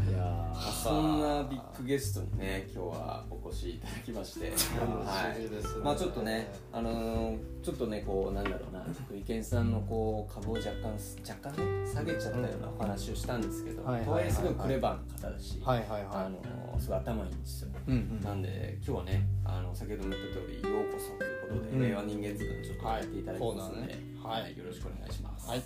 [0.07, 5.85] いいやまあそんなビッグゲストにね今日はお越しいただきまして、はいですね。
[5.85, 8.85] まあちょっとね、あのーちょっとねこうなんだろうな。
[9.07, 10.93] 福井健さんのこう株を若干
[11.29, 14.23] 若干ね下げちゃったようなお話をしたんですけど、はいはいはいはい。
[14.23, 16.07] とはいえすごいクレバーな方だし、はいはいはい。
[16.11, 17.69] あのーすごい頭いいんですよ。
[17.87, 21.83] うんうんなんで今日はねあの先ほども言った通りようこそということで、うん。
[21.83, 24.43] 令和人間図鑑ちょっとやっていただきますので、はい。
[24.43, 25.49] はいよろしくお願いします。
[25.49, 25.63] はい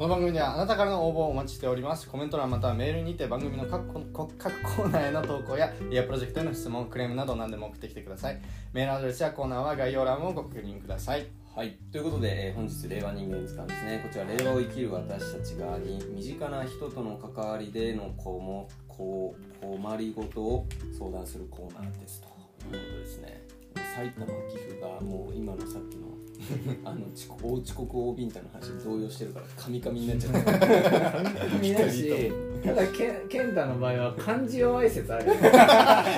[0.00, 2.08] この番組ではあなたからの応募をお待ちしております。
[2.08, 8.40] コメント欄またはメールにて番組の各コ各コーナーへの投稿やリアプロジェクトへの質問クレームなど何でも送ってきてください。
[8.72, 11.26] メールアドレスやコーナーは概要欄をご確認ください。
[11.54, 14.00] はい、ということで、えー本日令和人間図鑑ですね。
[14.02, 20.66] こちら令和を生きる私たちがに身近な人との関わりでのこも困りごとを
[20.98, 23.42] 相談するコーナーですということですね。
[23.94, 26.08] 埼玉岐阜がもう今のさっきの
[26.84, 30.48] あの遅刻大遅刻大ビンタの話に動揺してるからカミカミになっちゃった。
[31.60, 32.32] 見だし
[32.64, 35.34] ただけ健太の場合は漢字弱い説あるよ。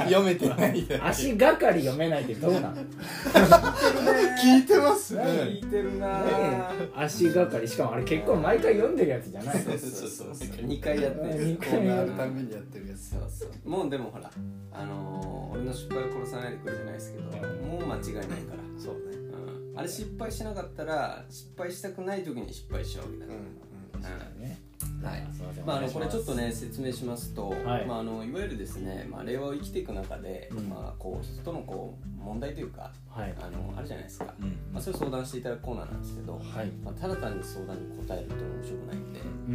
[0.07, 2.75] 読めてないで足がかり読めないってどうなん？
[4.43, 5.23] 聞いてますね。
[5.25, 6.25] 聞いてるな。
[6.25, 6.63] ね。
[6.97, 10.29] 足がかりしかもあれ結構毎回読んでるやつじゃないそうそうそう
[10.67, 11.45] 2回やってる。
[11.45, 13.11] 二コーナーあるたんびにやってるやつ。
[13.11, 14.31] そうそうもうでもほら
[14.73, 18.63] あのー俺の失敗を殺さないでくれじゃないですけどもう間違いないから。
[18.79, 19.01] そうね。
[19.15, 19.22] うん
[19.75, 24.43] あれ失敗しなかったら失敗したくない時に失敗しちゃうわけだから、うんうん。
[24.43, 24.61] ね
[25.03, 25.27] はい。
[25.65, 27.85] まあ、あのこれちょっとね説明しますと、はい。
[27.85, 30.69] いまあ、あのいわゆるですね、まあ、令和を生きていく中で、うん。
[30.69, 33.35] まあ、こう人とのこう問題というかはい。
[33.41, 34.49] あのあるじゃないですか、うん。
[34.73, 36.67] まあ、それを相談していただくコーナーなんですけど、はい。
[36.85, 38.35] まあ、ただ単に相談に答えると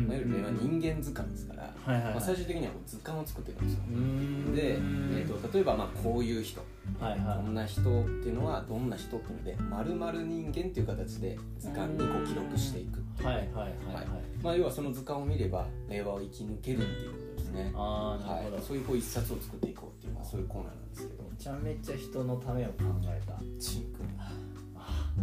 [0.05, 2.13] まあ、いわゆる令和人間図鑑ですから、はいはいはい。
[2.13, 4.55] まあ、最終的にはこう図鑑を作っていくんですよ。
[4.55, 6.61] で、えー、と例えばまあこういう人。
[6.99, 7.37] はいはい。
[7.37, 12.99] こんな人っていうのはどんな人っていうので〇〇人間っていう形で図鑑にこう記録していく。
[12.99, 13.55] っていうはいはいはい。
[13.63, 14.05] はい。
[14.41, 17.71] まあ、要はその図鑑を見れば令和を生き抜けるっていうことですね。
[17.75, 21.23] ああなるほど、はい、そういうこう一冊を作っていこうっていう、まあ、そういうコーナーなんですけど。
[21.23, 22.73] めちゃめちゃ人のためを考
[23.05, 23.33] えた。
[23.59, 24.17] チンくん。
[24.17, 24.25] が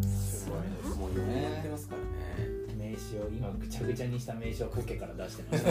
[0.02, 0.60] すごい。
[0.62, 2.53] ですもう4年やってますからね
[2.94, 5.70] 名刺を今ぐちゃぐちゃにした名刺をポケから出してました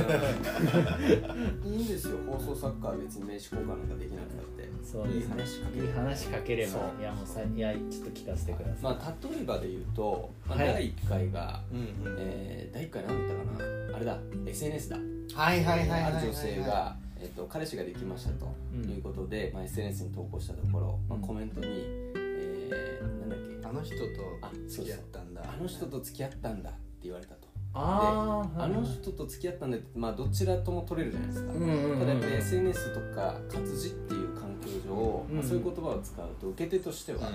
[1.68, 4.70] いいんですよ放送作家は別に名刺交換なんかできなくたって。
[4.84, 5.44] そうですね。
[5.44, 6.82] いい話かけいいる話かければそう。
[7.00, 10.68] いやもうさいやちょっと聞かせてください、まあ例えばで言うと、まあ、はい。
[10.68, 12.16] 第1回が、うんうん。
[12.20, 13.96] えー第1回何だったかな。
[13.96, 14.18] あれだ。
[14.46, 14.98] SNS だ。
[15.36, 18.90] はいはいはいはいはいある女性が、えっと彼氏ができましたとうん。
[18.90, 21.22] いうことで、まあ、SNS に投稿したところ、まあ、うん。
[21.22, 23.68] コメントに、えーなんだっけ。
[23.68, 24.04] あの人と
[24.42, 25.42] あ付き合ったんだ。
[25.44, 26.72] あの人と付き合ったんだ
[27.04, 27.54] 言われたと。
[27.76, 37.32] あーあの人と付き合ったんだってまあどちらとも取れるじゃないですか、ただやっぱり SNS とか活字っていう環境上、うんまあ、そういう言葉を使うと受け手としては、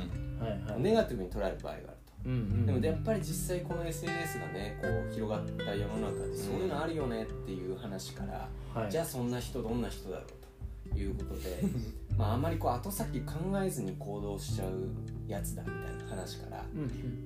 [0.79, 2.67] ネガティブに捉える場合があると。
[2.67, 8.49] でもやっぱり実際この SNS がねこう広がった世の中でそういうのあるよねっていう話から、
[8.81, 8.91] はい。
[8.91, 11.63] じゃあそんな人どんな人だろうということで
[12.17, 14.89] まああんまりこう後先考えずに行動しちゃう
[15.27, 16.65] やつだみたいな話から、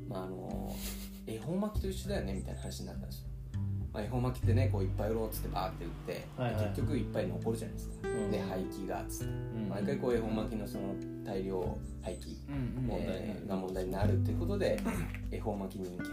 [0.09, 0.75] まあ、あの
[1.27, 3.29] 恵方巻きと一緒だよねみたいな話になったんですよ、
[3.93, 6.65] まあ、恵方巻きってねこういっぱい売ろうっつってバーって売って、はいはい。
[6.67, 8.31] 結局いっぱい残るじゃないですか、うん。
[8.31, 9.33] で廃棄がっつって。
[9.33, 9.69] うん。
[9.69, 14.19] 毎回こう恵方巻きのその大量廃棄、うんえーが問題になる。
[14.23, 14.79] っていうことで
[15.31, 16.05] 恵方巻き人間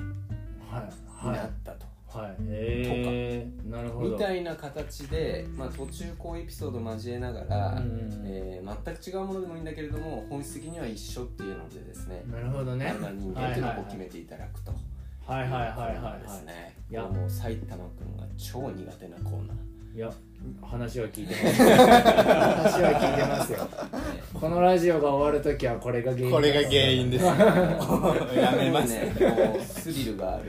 [0.77, 2.35] はいにはないったと、はい。
[2.41, 4.11] えー、なるほど。
[4.11, 12.93] みたいな形で、まあ、途中こうエピソード交えながら、うんえー全く違うものでもいいんだけれども本質的には一緒っていうのでですねなるほどね。
[13.17, 14.71] 人間っていうのを決めていただくと。
[14.71, 14.98] はいはいはい
[15.29, 16.75] はいはいですね。
[16.89, 19.69] いやいやもう埼玉くんが超苦手なコーナー。
[19.95, 20.11] いや
[20.61, 23.67] 話は聞いてます 話は聞いてますよ
[24.39, 27.25] このラジオが終わるときはこれが原因だこれが原因です
[28.37, 29.13] やめますね。
[29.19, 30.43] もうスリルがある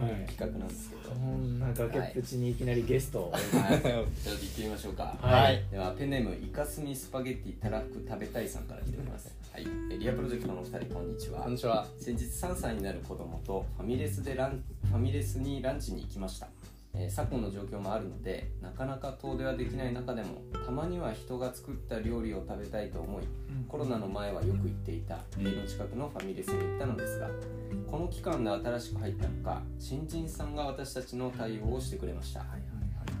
[0.00, 1.02] はい企画なんですけど。
[1.02, 4.06] こんな崖っぷちにいきなりゲストを、はい、じゃあ行っ
[4.56, 5.16] てみましょうか。
[5.20, 9.41] はいではペンネームイカスミスパゲッティたらふく食べたいさんから来ております。
[9.52, 9.66] はい。
[9.90, 11.42] えリアプロジェクトのお二人こんにちは。
[11.42, 11.52] こん。
[11.52, 11.86] にちは。
[11.98, 16.48] 先日3歳になる子供とファミレスでランファミレスにランチに行きました、
[16.94, 23.24] えー昨今の状況もあるのでなかなか遠出はできない中でもたまには人が作った料理を食べたいと思い
[23.68, 27.28] コロナの前はよく行っていた家の近くのファミレスに行ったのですが
[27.90, 32.46] この期間で新しく入ったのか新人さんが私たちの対応をしてくれました。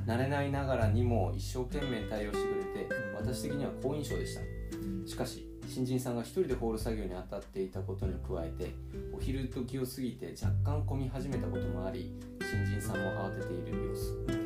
[0.06, 4.40] 慣れないながらにも一生懸命対応してくれて私的には好印象でした。
[5.06, 8.74] しかし新人さんが一人でホール作業に当たっていたことに加えて
[9.12, 13.88] お昼時を過ぎて若干混み始めたこともあり新人さんも慌てている。
[13.88, 14.42] 様子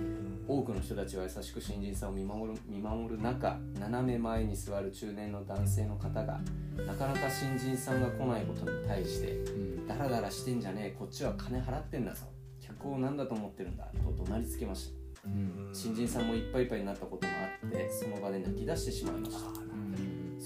[0.49, 6.41] 多くの人たちは優しく新人さんを見守る見守る中斜め前に座る中年の男性の方が
[6.87, 9.87] なかなか新人さんが来ないことに対してうん。
[9.89, 12.27] ダラダラしてんじゃねえこっちは金払ってんだぞ。
[12.61, 14.93] 客を何だと思ってるんだと怒鳴りつけまし
[15.25, 15.29] た。
[15.29, 15.71] うん。
[15.73, 19.66] 新人さんもいっぱいいっぱいになったこともあってその場で泣き出してしまいました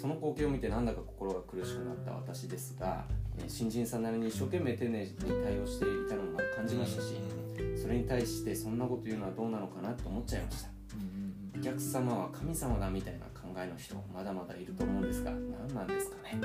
[0.00, 3.04] その光景を見てなんだか心が苦しくなった私ですが、
[3.38, 5.10] えー新人さんなりに一生懸命丁寧に
[5.42, 7.14] 対応していたのが感じましたし
[7.80, 10.70] それに対してそんなこと言うのはどうなのかなと思っちゃいました。
[11.58, 16.38] お客様は神様だみたいな考えの人まだまだいると思うんですが何なんですかね。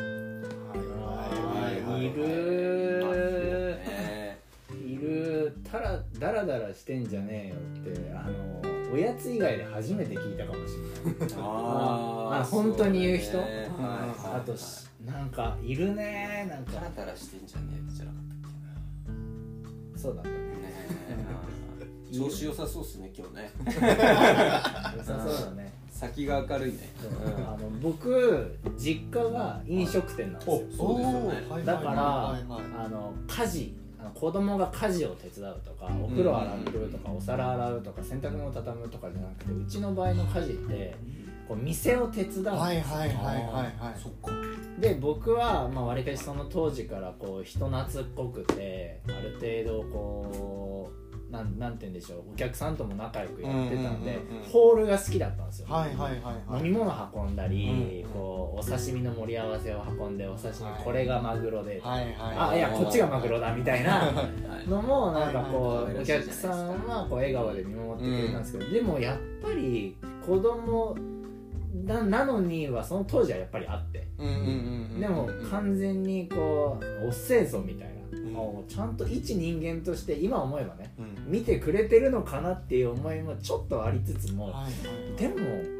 [1.97, 3.05] いる
[3.77, 4.39] ね。
[4.85, 11.35] いるたらダラダラしてんじゃねえよってあのおやつ以外で初めて聞いたかもしれない。
[11.37, 13.37] あーあ本当に言う人？
[13.39, 16.71] ねあとしなんかいるねなんか。
[16.73, 18.21] タラタラしてんじゃねえじゃなかっ
[19.05, 20.35] たっそうだったね。
[22.17, 23.51] 調子良さそうっすね今日ね。
[24.97, 25.73] 良 さそうだね。
[25.89, 26.79] 先が明るいね。
[27.45, 30.61] あの僕実家が飲食店なんですよ。
[30.77, 31.47] そうですよね。
[31.49, 32.85] はいだからはいはいはい。
[32.85, 33.75] あの家事
[34.11, 40.95] 子供が家事を手伝うとかお風呂洗うとかお皿洗うとか洗濯物を畳むとかじゃなくてうちの場合の家事って
[41.47, 42.51] こう店を手伝うんですよ。
[42.53, 43.99] はいはいはいはいはい。
[44.01, 44.31] そっか。
[44.79, 51.04] で僕はまあわりかしその当時からこう人懐っこくてある程度こう
[51.35, 54.49] なんなんて言うんでしょうお客さんとも仲良くやってたんで、うんうんうんうん。
[54.49, 56.59] ホールが好きだったんですよ、はいはいはいはい。
[56.59, 58.09] 飲み物運んだり、うん。
[58.11, 60.83] こうお刺身の盛り合わせを運んでお刺身、はい。
[60.83, 62.13] これがマグロで、はいはい。
[62.37, 64.67] あいやこっちがマグロだみたいなはい。
[64.69, 70.95] のもなんかこはいはいうお客さんはこう笑顔で見守ってくれたんですけど、でもやっぱり子供
[71.83, 74.07] ななのにはその当時はやっぱりあって。
[74.17, 74.41] うんうんうんう
[74.83, 78.33] んでも完全にこうおっせえぞみたいな、ん。
[78.33, 81.31] もうちゃんと一人間として今思えばねうん。
[81.31, 84.53] 見てくれてるのかなっていう思いもちょっとありつつも、
[85.17, 85.35] でも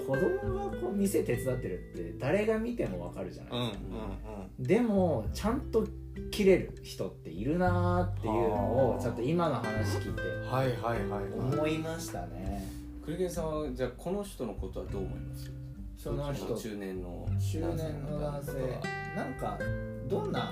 [0.05, 3.71] 子供がこう店手伝ってるって誰が見てもわかるじゃない、うんうん
[4.57, 5.85] でもちゃんと
[6.31, 11.23] 切れる人っているなーっていうのをちょっと今の話聞いてうんはいはいはいはい。
[11.33, 12.65] 思いましたね。
[13.05, 15.51] 栗毛さんはじゃあこの人のことはどう思います？
[15.97, 16.55] その人。
[16.55, 18.53] 中年の中年の男性。
[19.15, 19.59] なんか
[20.07, 20.51] どんな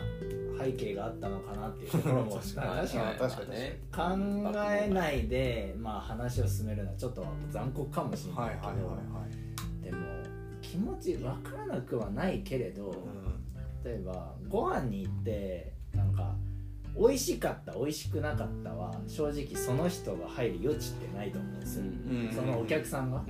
[0.59, 2.89] 背景があったのかなっていうところも確かに
[3.19, 3.49] 確かに。
[3.51, 9.97] ね考えないで、まあ、話を進めるのはちょっと残酷かもしれないけど、はいはいでも
[10.61, 12.95] 気持ち分からなくはないけれど、
[13.83, 16.33] 例えばご飯に行ってなんか
[16.97, 22.31] 美味しかった美味しくなかったは正直その人が入る余地ってないと思うんですよ、うん。
[22.33, 23.23] そのお客さんが。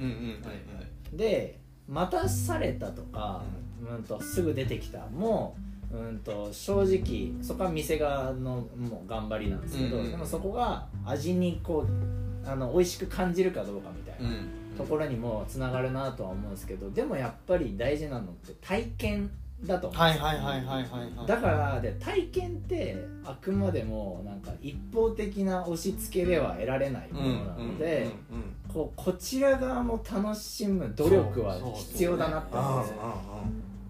[1.14, 3.44] で待たされたとか、
[3.82, 5.08] うん、とすぐ出てきた。
[5.08, 10.06] もうんと正直そこは店側のもう頑張りなんですけど、うん。
[10.06, 14.64] うんでもそこが味にこうあの美味しく感じるかどうかみたいなうん。
[14.78, 19.30] ところにもつながるなとは思うんですけどでもやっぱり大事なのって体験
[19.66, 20.26] だと思うんですよ。
[20.26, 32.96] はいはいはいはいはいはいだからで体験ってあくまでもなんか一方的な押し付けでは得られないものなので、うんうんこうこちら側も楽しむ努力は必要だなって思うんですよ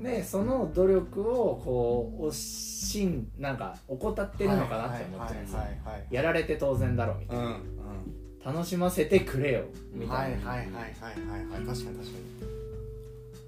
[0.04, 5.54] でその努力をこう惜しんなんか怠ってるのかなって思っちゃうんです。
[5.54, 5.60] よ
[6.12, 7.64] やられて当然だろみたいな、うんうん。
[8.44, 9.64] 楽しませてくれよ
[9.94, 11.66] みたいな、はいはいはいはいはいはい。
[11.66, 12.54] 確かに確かに。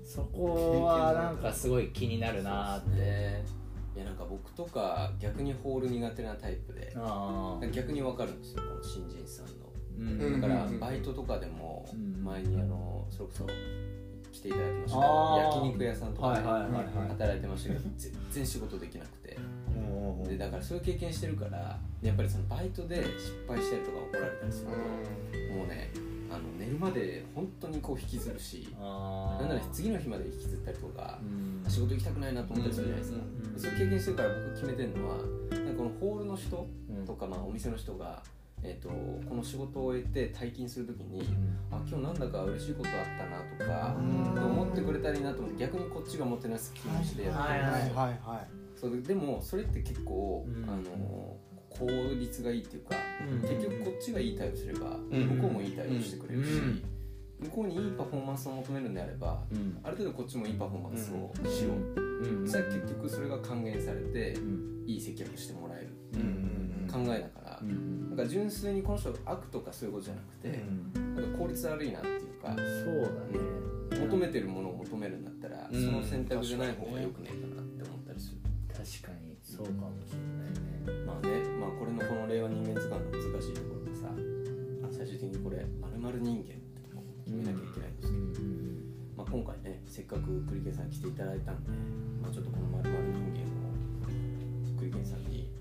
[0.05, 3.43] そこはなんかすごい気になるなって、ね。
[3.95, 6.93] いやなんか僕とか逆にホール苦手なタイプで
[7.71, 9.53] 逆に分かるんですよこの新人さんの。
[9.99, 10.33] うん。
[10.33, 12.23] うんだからバイトとかでもうん。
[12.23, 13.47] 前にあのそれこそ
[14.35, 14.99] 来ていただきました。
[15.55, 19.37] 焼肉屋さんとかで働いてましたけど全然仕事できなくて。
[19.69, 24.71] うんでだからそういう経験してるからやっぱりそのバイトで失敗したりとか怒られたりする。
[24.71, 25.91] ともうね
[26.31, 31.69] あの寝るまで本当にこう引きずるしあなんなら次の日まで引きずったりとかうん。
[31.69, 33.19] 仕事行きたくないなと思ったりするじゃないですか。
[33.19, 33.59] うん。
[33.59, 35.29] そういう経験してるから僕決めてるのはなんか
[35.77, 37.05] このホールの人うん。
[37.05, 38.23] とか、まあ、お店の人が、
[38.67, 38.89] えー、と
[39.29, 41.21] この仕事を終えて退勤するときに
[41.71, 44.35] あ今日なんだか嬉しいことあったなとかうん。
[44.35, 47.69] と思ってくれたらいいなと思って逆にこっちがもてなす気持ちでやってる。
[47.69, 48.47] んですよはいはいはい。
[48.79, 50.63] そうででもそれって結構、うん。
[50.69, 51.37] あの
[51.69, 51.85] 効
[52.19, 52.95] 率がいいっていうか
[53.29, 53.41] うん。
[53.41, 55.21] 結局こっちがいい対応すればうん。
[55.37, 56.83] 向こうもいい対応してくれるし、うん。
[57.41, 59.77] 向こうにいいパフォーマンスを求めるんであればうん。
[59.83, 62.47] ある程度こっちもいいパフォーマンスをしよう、うん。
[62.47, 64.83] そしたら結局それが還元されてうん。
[64.87, 66.21] いい接客してもらえるうん。
[66.21, 66.23] う
[66.85, 66.87] ん。
[66.87, 70.63] 考えだから、うんなんか純粋にこの人悪とかそういうことじゃなくて、
[70.95, 73.43] なんか効率悪いなっていうかそうだね。
[74.07, 75.85] 求めてるものを求めるんだったら、うん。
[75.85, 78.39] その選択じゃない方がよくないかなって思ったりする、
[78.71, 81.03] 確かにそうかもしれないね。
[81.05, 84.07] まあねまあこれのこの令和人間図鑑の難しいところでさ
[84.95, 86.87] 最終的にこれ〇〇人間って
[87.25, 88.23] 決めなきゃいけないんですけど、
[89.17, 91.71] まあ、今回ねせっかく栗毛さん来ていただいたんで、
[92.23, 95.51] まあ、ちょっとこの〇〇人間を栗毛さんに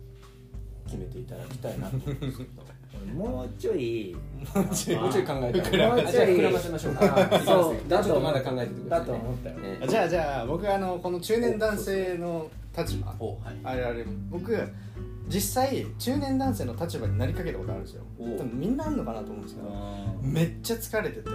[0.94, 2.50] 決めていただきたいなと思うんですけど。
[3.14, 4.16] もうちょい
[4.54, 7.28] もうちょい考えたもうらちょいあじゃあ膨らませましょうか。
[7.32, 9.56] あそうだとまだ考えててくだださい、ね、と思ったよ。
[9.56, 13.14] ねじゃあじゃあ僕あのこの中年男性の立場。
[13.64, 14.56] あれあれ僕
[15.28, 18.04] 実際中年男性の立場になりかけたことあるんですよ。
[18.18, 21.30] お多分みんなあんのかなと思うんですけどあめっちゃ疲れてて。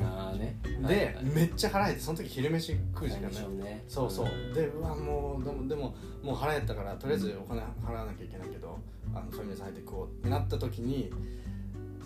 [0.00, 0.58] ああね。
[0.86, 3.84] でめっちゃ腹減ってその時昼飯食う時間ないねね。
[3.88, 4.54] そうそう。
[4.54, 8.78] でうわもうでもでももう腹減ったからとりあえずお金払わなきゃいけないけど
[9.14, 11.12] あのファミレス入って食おうってなった時に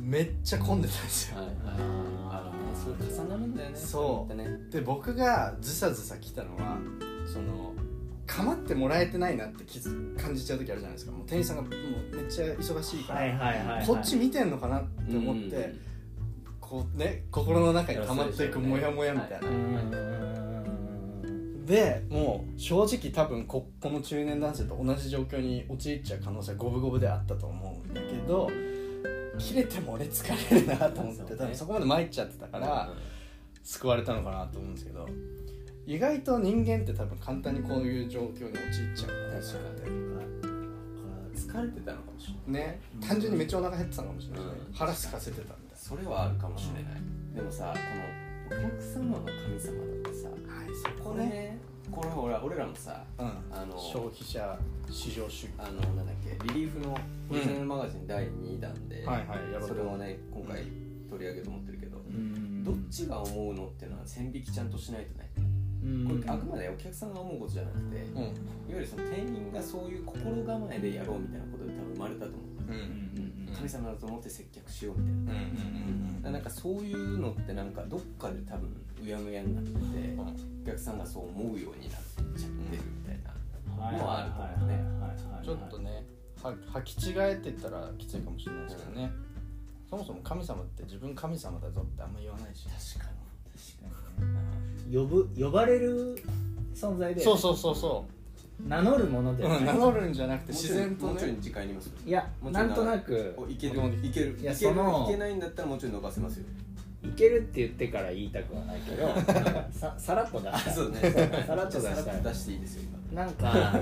[0.00, 1.38] めっちゃ混んでたんですよ。
[1.38, 1.56] はいはい。
[2.28, 3.76] あるねそれ重なるんだよね。
[3.76, 4.72] そう。
[4.72, 6.78] で僕がずさずさ来たのは
[7.26, 7.74] その
[8.26, 11.12] 構ってもらえてないなって気づ感じちゃう時あるじゃないですか。
[11.12, 13.86] もう店員さんがもうめっちゃ忙しいから、はいはいはいはい。
[13.86, 15.74] こっち見てんのかなって思って、
[16.60, 19.48] こうね心の中に溜まっていくモヤモヤみたいな、
[21.64, 28.50] でもう正直多分ここの中年男性と同じ状況に陥っちゃう可能性は五分五分であったと思うんだけど
[29.38, 32.90] 切れても俺疲れるなと思って、多分そこまで参っちゃってたから、
[33.62, 35.08] 救われたのかなと思うんですけど
[35.86, 39.76] 意外と人間って多分簡単にこういう状況に陥っちゃうんだよ確か
[41.36, 42.80] 疲れてたのかもしれないね。
[43.00, 44.74] 単純にめっちゃお腹減ってたのかもしれない、ねうん。
[44.74, 46.94] 腹空かせてたみたいそれはあるかもしれない、
[47.34, 47.72] でもさ
[48.48, 51.58] このお客様の神様だってさなはいそこれね
[51.90, 53.26] これほら俺らもさうん。
[53.52, 54.58] あの消費者
[54.90, 55.52] 市場主義。
[55.58, 56.98] あのなんだっけリリーフの
[57.30, 59.68] オリジナルマガジン第2弾で、はいはいやろうと。
[59.68, 60.64] それをね今回
[61.08, 61.98] 取り上げようと思ってるけど、
[62.64, 65.30] どっちが思うのっていうのは線引きちゃんとしないとね
[66.06, 68.34] これあくまでお客さんが思うことじゃなくて、いわうん
[68.68, 73.54] ゆるその店員がそういう心構えでやろうみたいなことで多分生まれたと思う、うん。
[73.54, 75.42] 神様だと思って接客しようみたいな。
[75.42, 78.68] うんうんだからなんかそういうのってなんかどっかで多分
[79.04, 79.78] うやむやになってて、
[80.64, 84.84] お客さんがそう思うようになっちゃってるみたいな、のはあると思うね。
[85.44, 86.04] ちょっとね
[86.42, 89.12] は履き違えてたらきついかもしれないですけどね、
[89.88, 92.66] そもそも神様って自分神様だぞってあんま言わないし。
[92.96, 93.16] 確か
[94.92, 96.22] 呼ぶ呼ばれる
[96.74, 98.04] 存在でそうそうそうそ
[98.66, 99.60] 名乗るものでう、はない。
[99.60, 101.92] うん名乗るんじゃなくてに自然ともうちょいね時間いります。
[102.04, 103.80] いやなんとなくおいける。
[104.02, 104.36] いける。
[104.38, 104.54] いける。
[104.54, 106.44] そのいけないんだったらもうちょい伸ばせますよ
[107.06, 109.08] いけるって言ってから言いたくはないけど
[109.70, 110.70] ささらっと出した。
[110.70, 110.98] いそうね。
[111.46, 112.12] さらっと出した。
[112.30, 112.82] 出していいですよ
[113.12, 113.22] 今。
[113.22, 113.74] なんか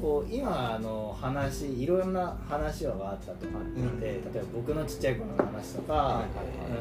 [0.00, 4.00] こう今の話いろんな話はあったと思ってて、うん。
[4.00, 6.22] 例えば僕のちっちゃい頃の話とか、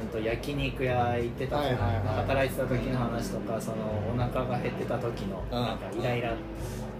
[0.02, 2.16] うん、と焼肉屋行ってた時、はいはいはい。
[2.28, 3.78] 働いてた時の話とかその
[4.16, 5.52] お腹が減ってた時のうん。
[5.52, 6.34] なんかイライラ、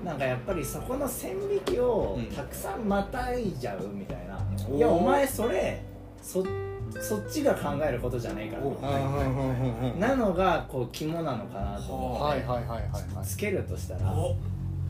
[0.04, 2.26] なんかやっぱりそこの線引きをうん。
[2.36, 4.38] たくさんまたいじゃうみたいな、
[4.68, 4.78] おー。
[4.78, 5.82] いやお前それ
[6.22, 6.44] そ
[7.02, 10.08] そっちが考えることじゃないから。
[10.08, 12.82] なのがこう肝なのかなと思って、はいはいはいはい
[13.16, 13.26] はい。
[13.26, 14.14] つけるとしたら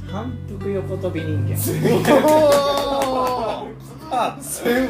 [0.08, 1.58] 反復横跳び人間。
[1.58, 1.82] 線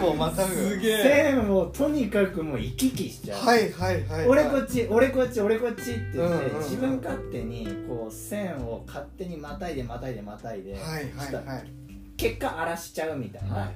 [0.03, 6.63] を ま線をとにかくもう行き来しちゃう、はいはいはい俺こっち俺こっち俺こっちって言って、うんうんうん。
[6.63, 10.99] 自分勝手にこう線を勝手にまたいでまたいでまたいで、はいは
[11.31, 11.69] いはい。
[12.15, 13.73] 結果荒らしちゃうみたいはいなはい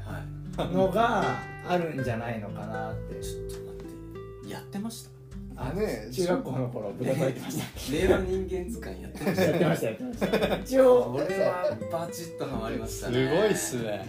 [0.57, 3.15] のがあるんじゃないのかなって。
[3.23, 4.49] ちょっと待って。
[4.51, 5.13] やってました？
[5.55, 7.91] あね中学校の頃部活入ってました。
[7.93, 10.57] 令和人間図鑑やってましやってましたやってました。
[10.57, 11.13] 一応。
[11.13, 13.29] 俺はバチッとハマりましたね。
[13.29, 14.07] すごいっすね。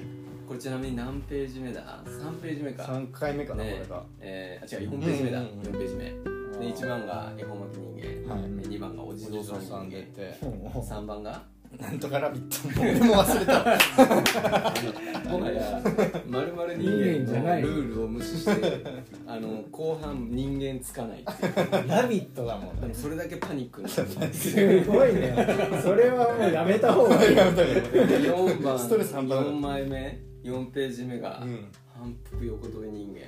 [0.49, 2.83] これちなみに何ページ目だ？3ページ目か。
[2.85, 4.03] 3回目かなこねれが。
[4.21, 5.61] えー、あ違う4ページ目だ、うんうんうん。
[5.61, 6.05] 4ページ目。
[6.05, 8.43] で1番が恵方巻き人間、はい。
[8.57, 11.43] で2番がお地蔵さん人さん出間て3番が
[11.81, 15.31] なんとかラビット俺も忘れた。
[15.31, 15.83] もはや
[16.29, 18.85] まるまる人人間じゃないルールを無視して
[19.27, 21.89] あの後半人間つかないっていう。
[21.89, 22.95] ラビットだもんね。
[22.95, 25.35] それだけパニックになってすごいね。
[25.83, 27.37] それはもうやめた方がいい。
[27.37, 33.21] 4番ストレス半端ない4枚目4ページ目が、うん反復横跳び人間。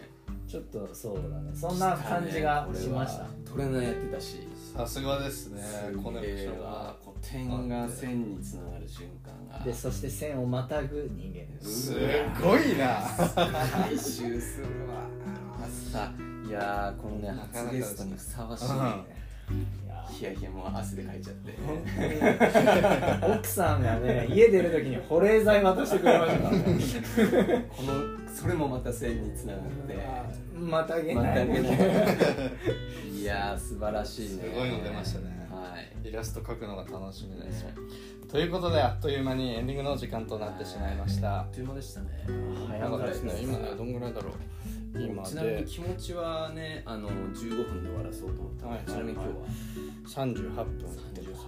[0.49, 1.53] ちょっとそうだね。
[1.55, 4.39] そんな感じがしました、トレーナーやってたし
[4.77, 5.63] さすがですね。
[6.03, 6.95] コネクシえョンが。
[7.03, 9.65] こう点が線につながる瞬間が。
[9.65, 11.47] でそして線をまたぐ人間。
[11.59, 11.95] ですす
[12.43, 13.01] ごいな。
[13.73, 15.07] 回収するわ。
[15.67, 16.13] さ
[16.47, 18.75] いやーこのね初ゲストにふさわしい、うん。
[18.77, 18.79] い
[19.89, 21.55] やヒヤヒヤもう汗でかいちゃって。
[23.39, 27.67] 奥さんがね家出る時に保冷剤渡してくれましたからね。
[27.75, 27.93] この
[28.29, 29.97] それもまた線につながって。
[30.55, 31.35] またげまない。
[31.35, 31.73] たげない
[33.09, 34.43] いやー素晴らしいね。
[34.43, 35.49] すごいの出ましたね。
[35.51, 36.09] はい。
[36.09, 37.65] イラスト描くのが楽しみです。
[38.29, 41.41] ということであっという間にエンディングの時間となってしまいました。
[41.41, 42.27] あっという間でしたね。
[42.69, 43.39] 早かったですね。
[43.41, 43.75] 今ね。
[43.77, 44.33] どんぐらいだろう。
[44.99, 49.35] 今ちなみにで気持ちはねあの15分で終わらそうと思ったので、はいちなみに今日は。
[50.07, 51.43] 38分38分というこ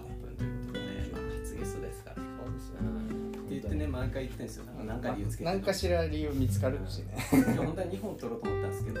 [0.67, 0.79] とで、
[1.13, 2.15] まあ、初ゲストですから。
[2.15, 3.29] そうですうん。
[3.31, 4.65] って言ってね毎回言ってんですよ。
[4.85, 5.43] 何回理由つけて。
[5.45, 7.15] 何かしら理由見つかるしね。
[7.57, 8.99] 本当は2本取ろうと思ったんですけど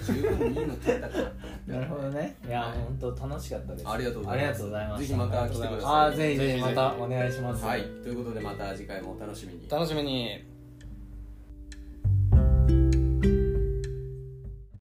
[0.00, 2.36] 十分にいいの取ったかなってなるほどね。
[2.46, 2.78] いやはい。
[2.78, 3.88] 本当楽しかったです。
[3.88, 4.68] ありがとうございます。
[5.00, 7.64] ぜひまた来てくださいあーぜひぜひまたお願いします。
[7.64, 7.82] はい。
[7.82, 9.68] ということでまた次回もお楽しみに。
[9.68, 10.51] 楽しみに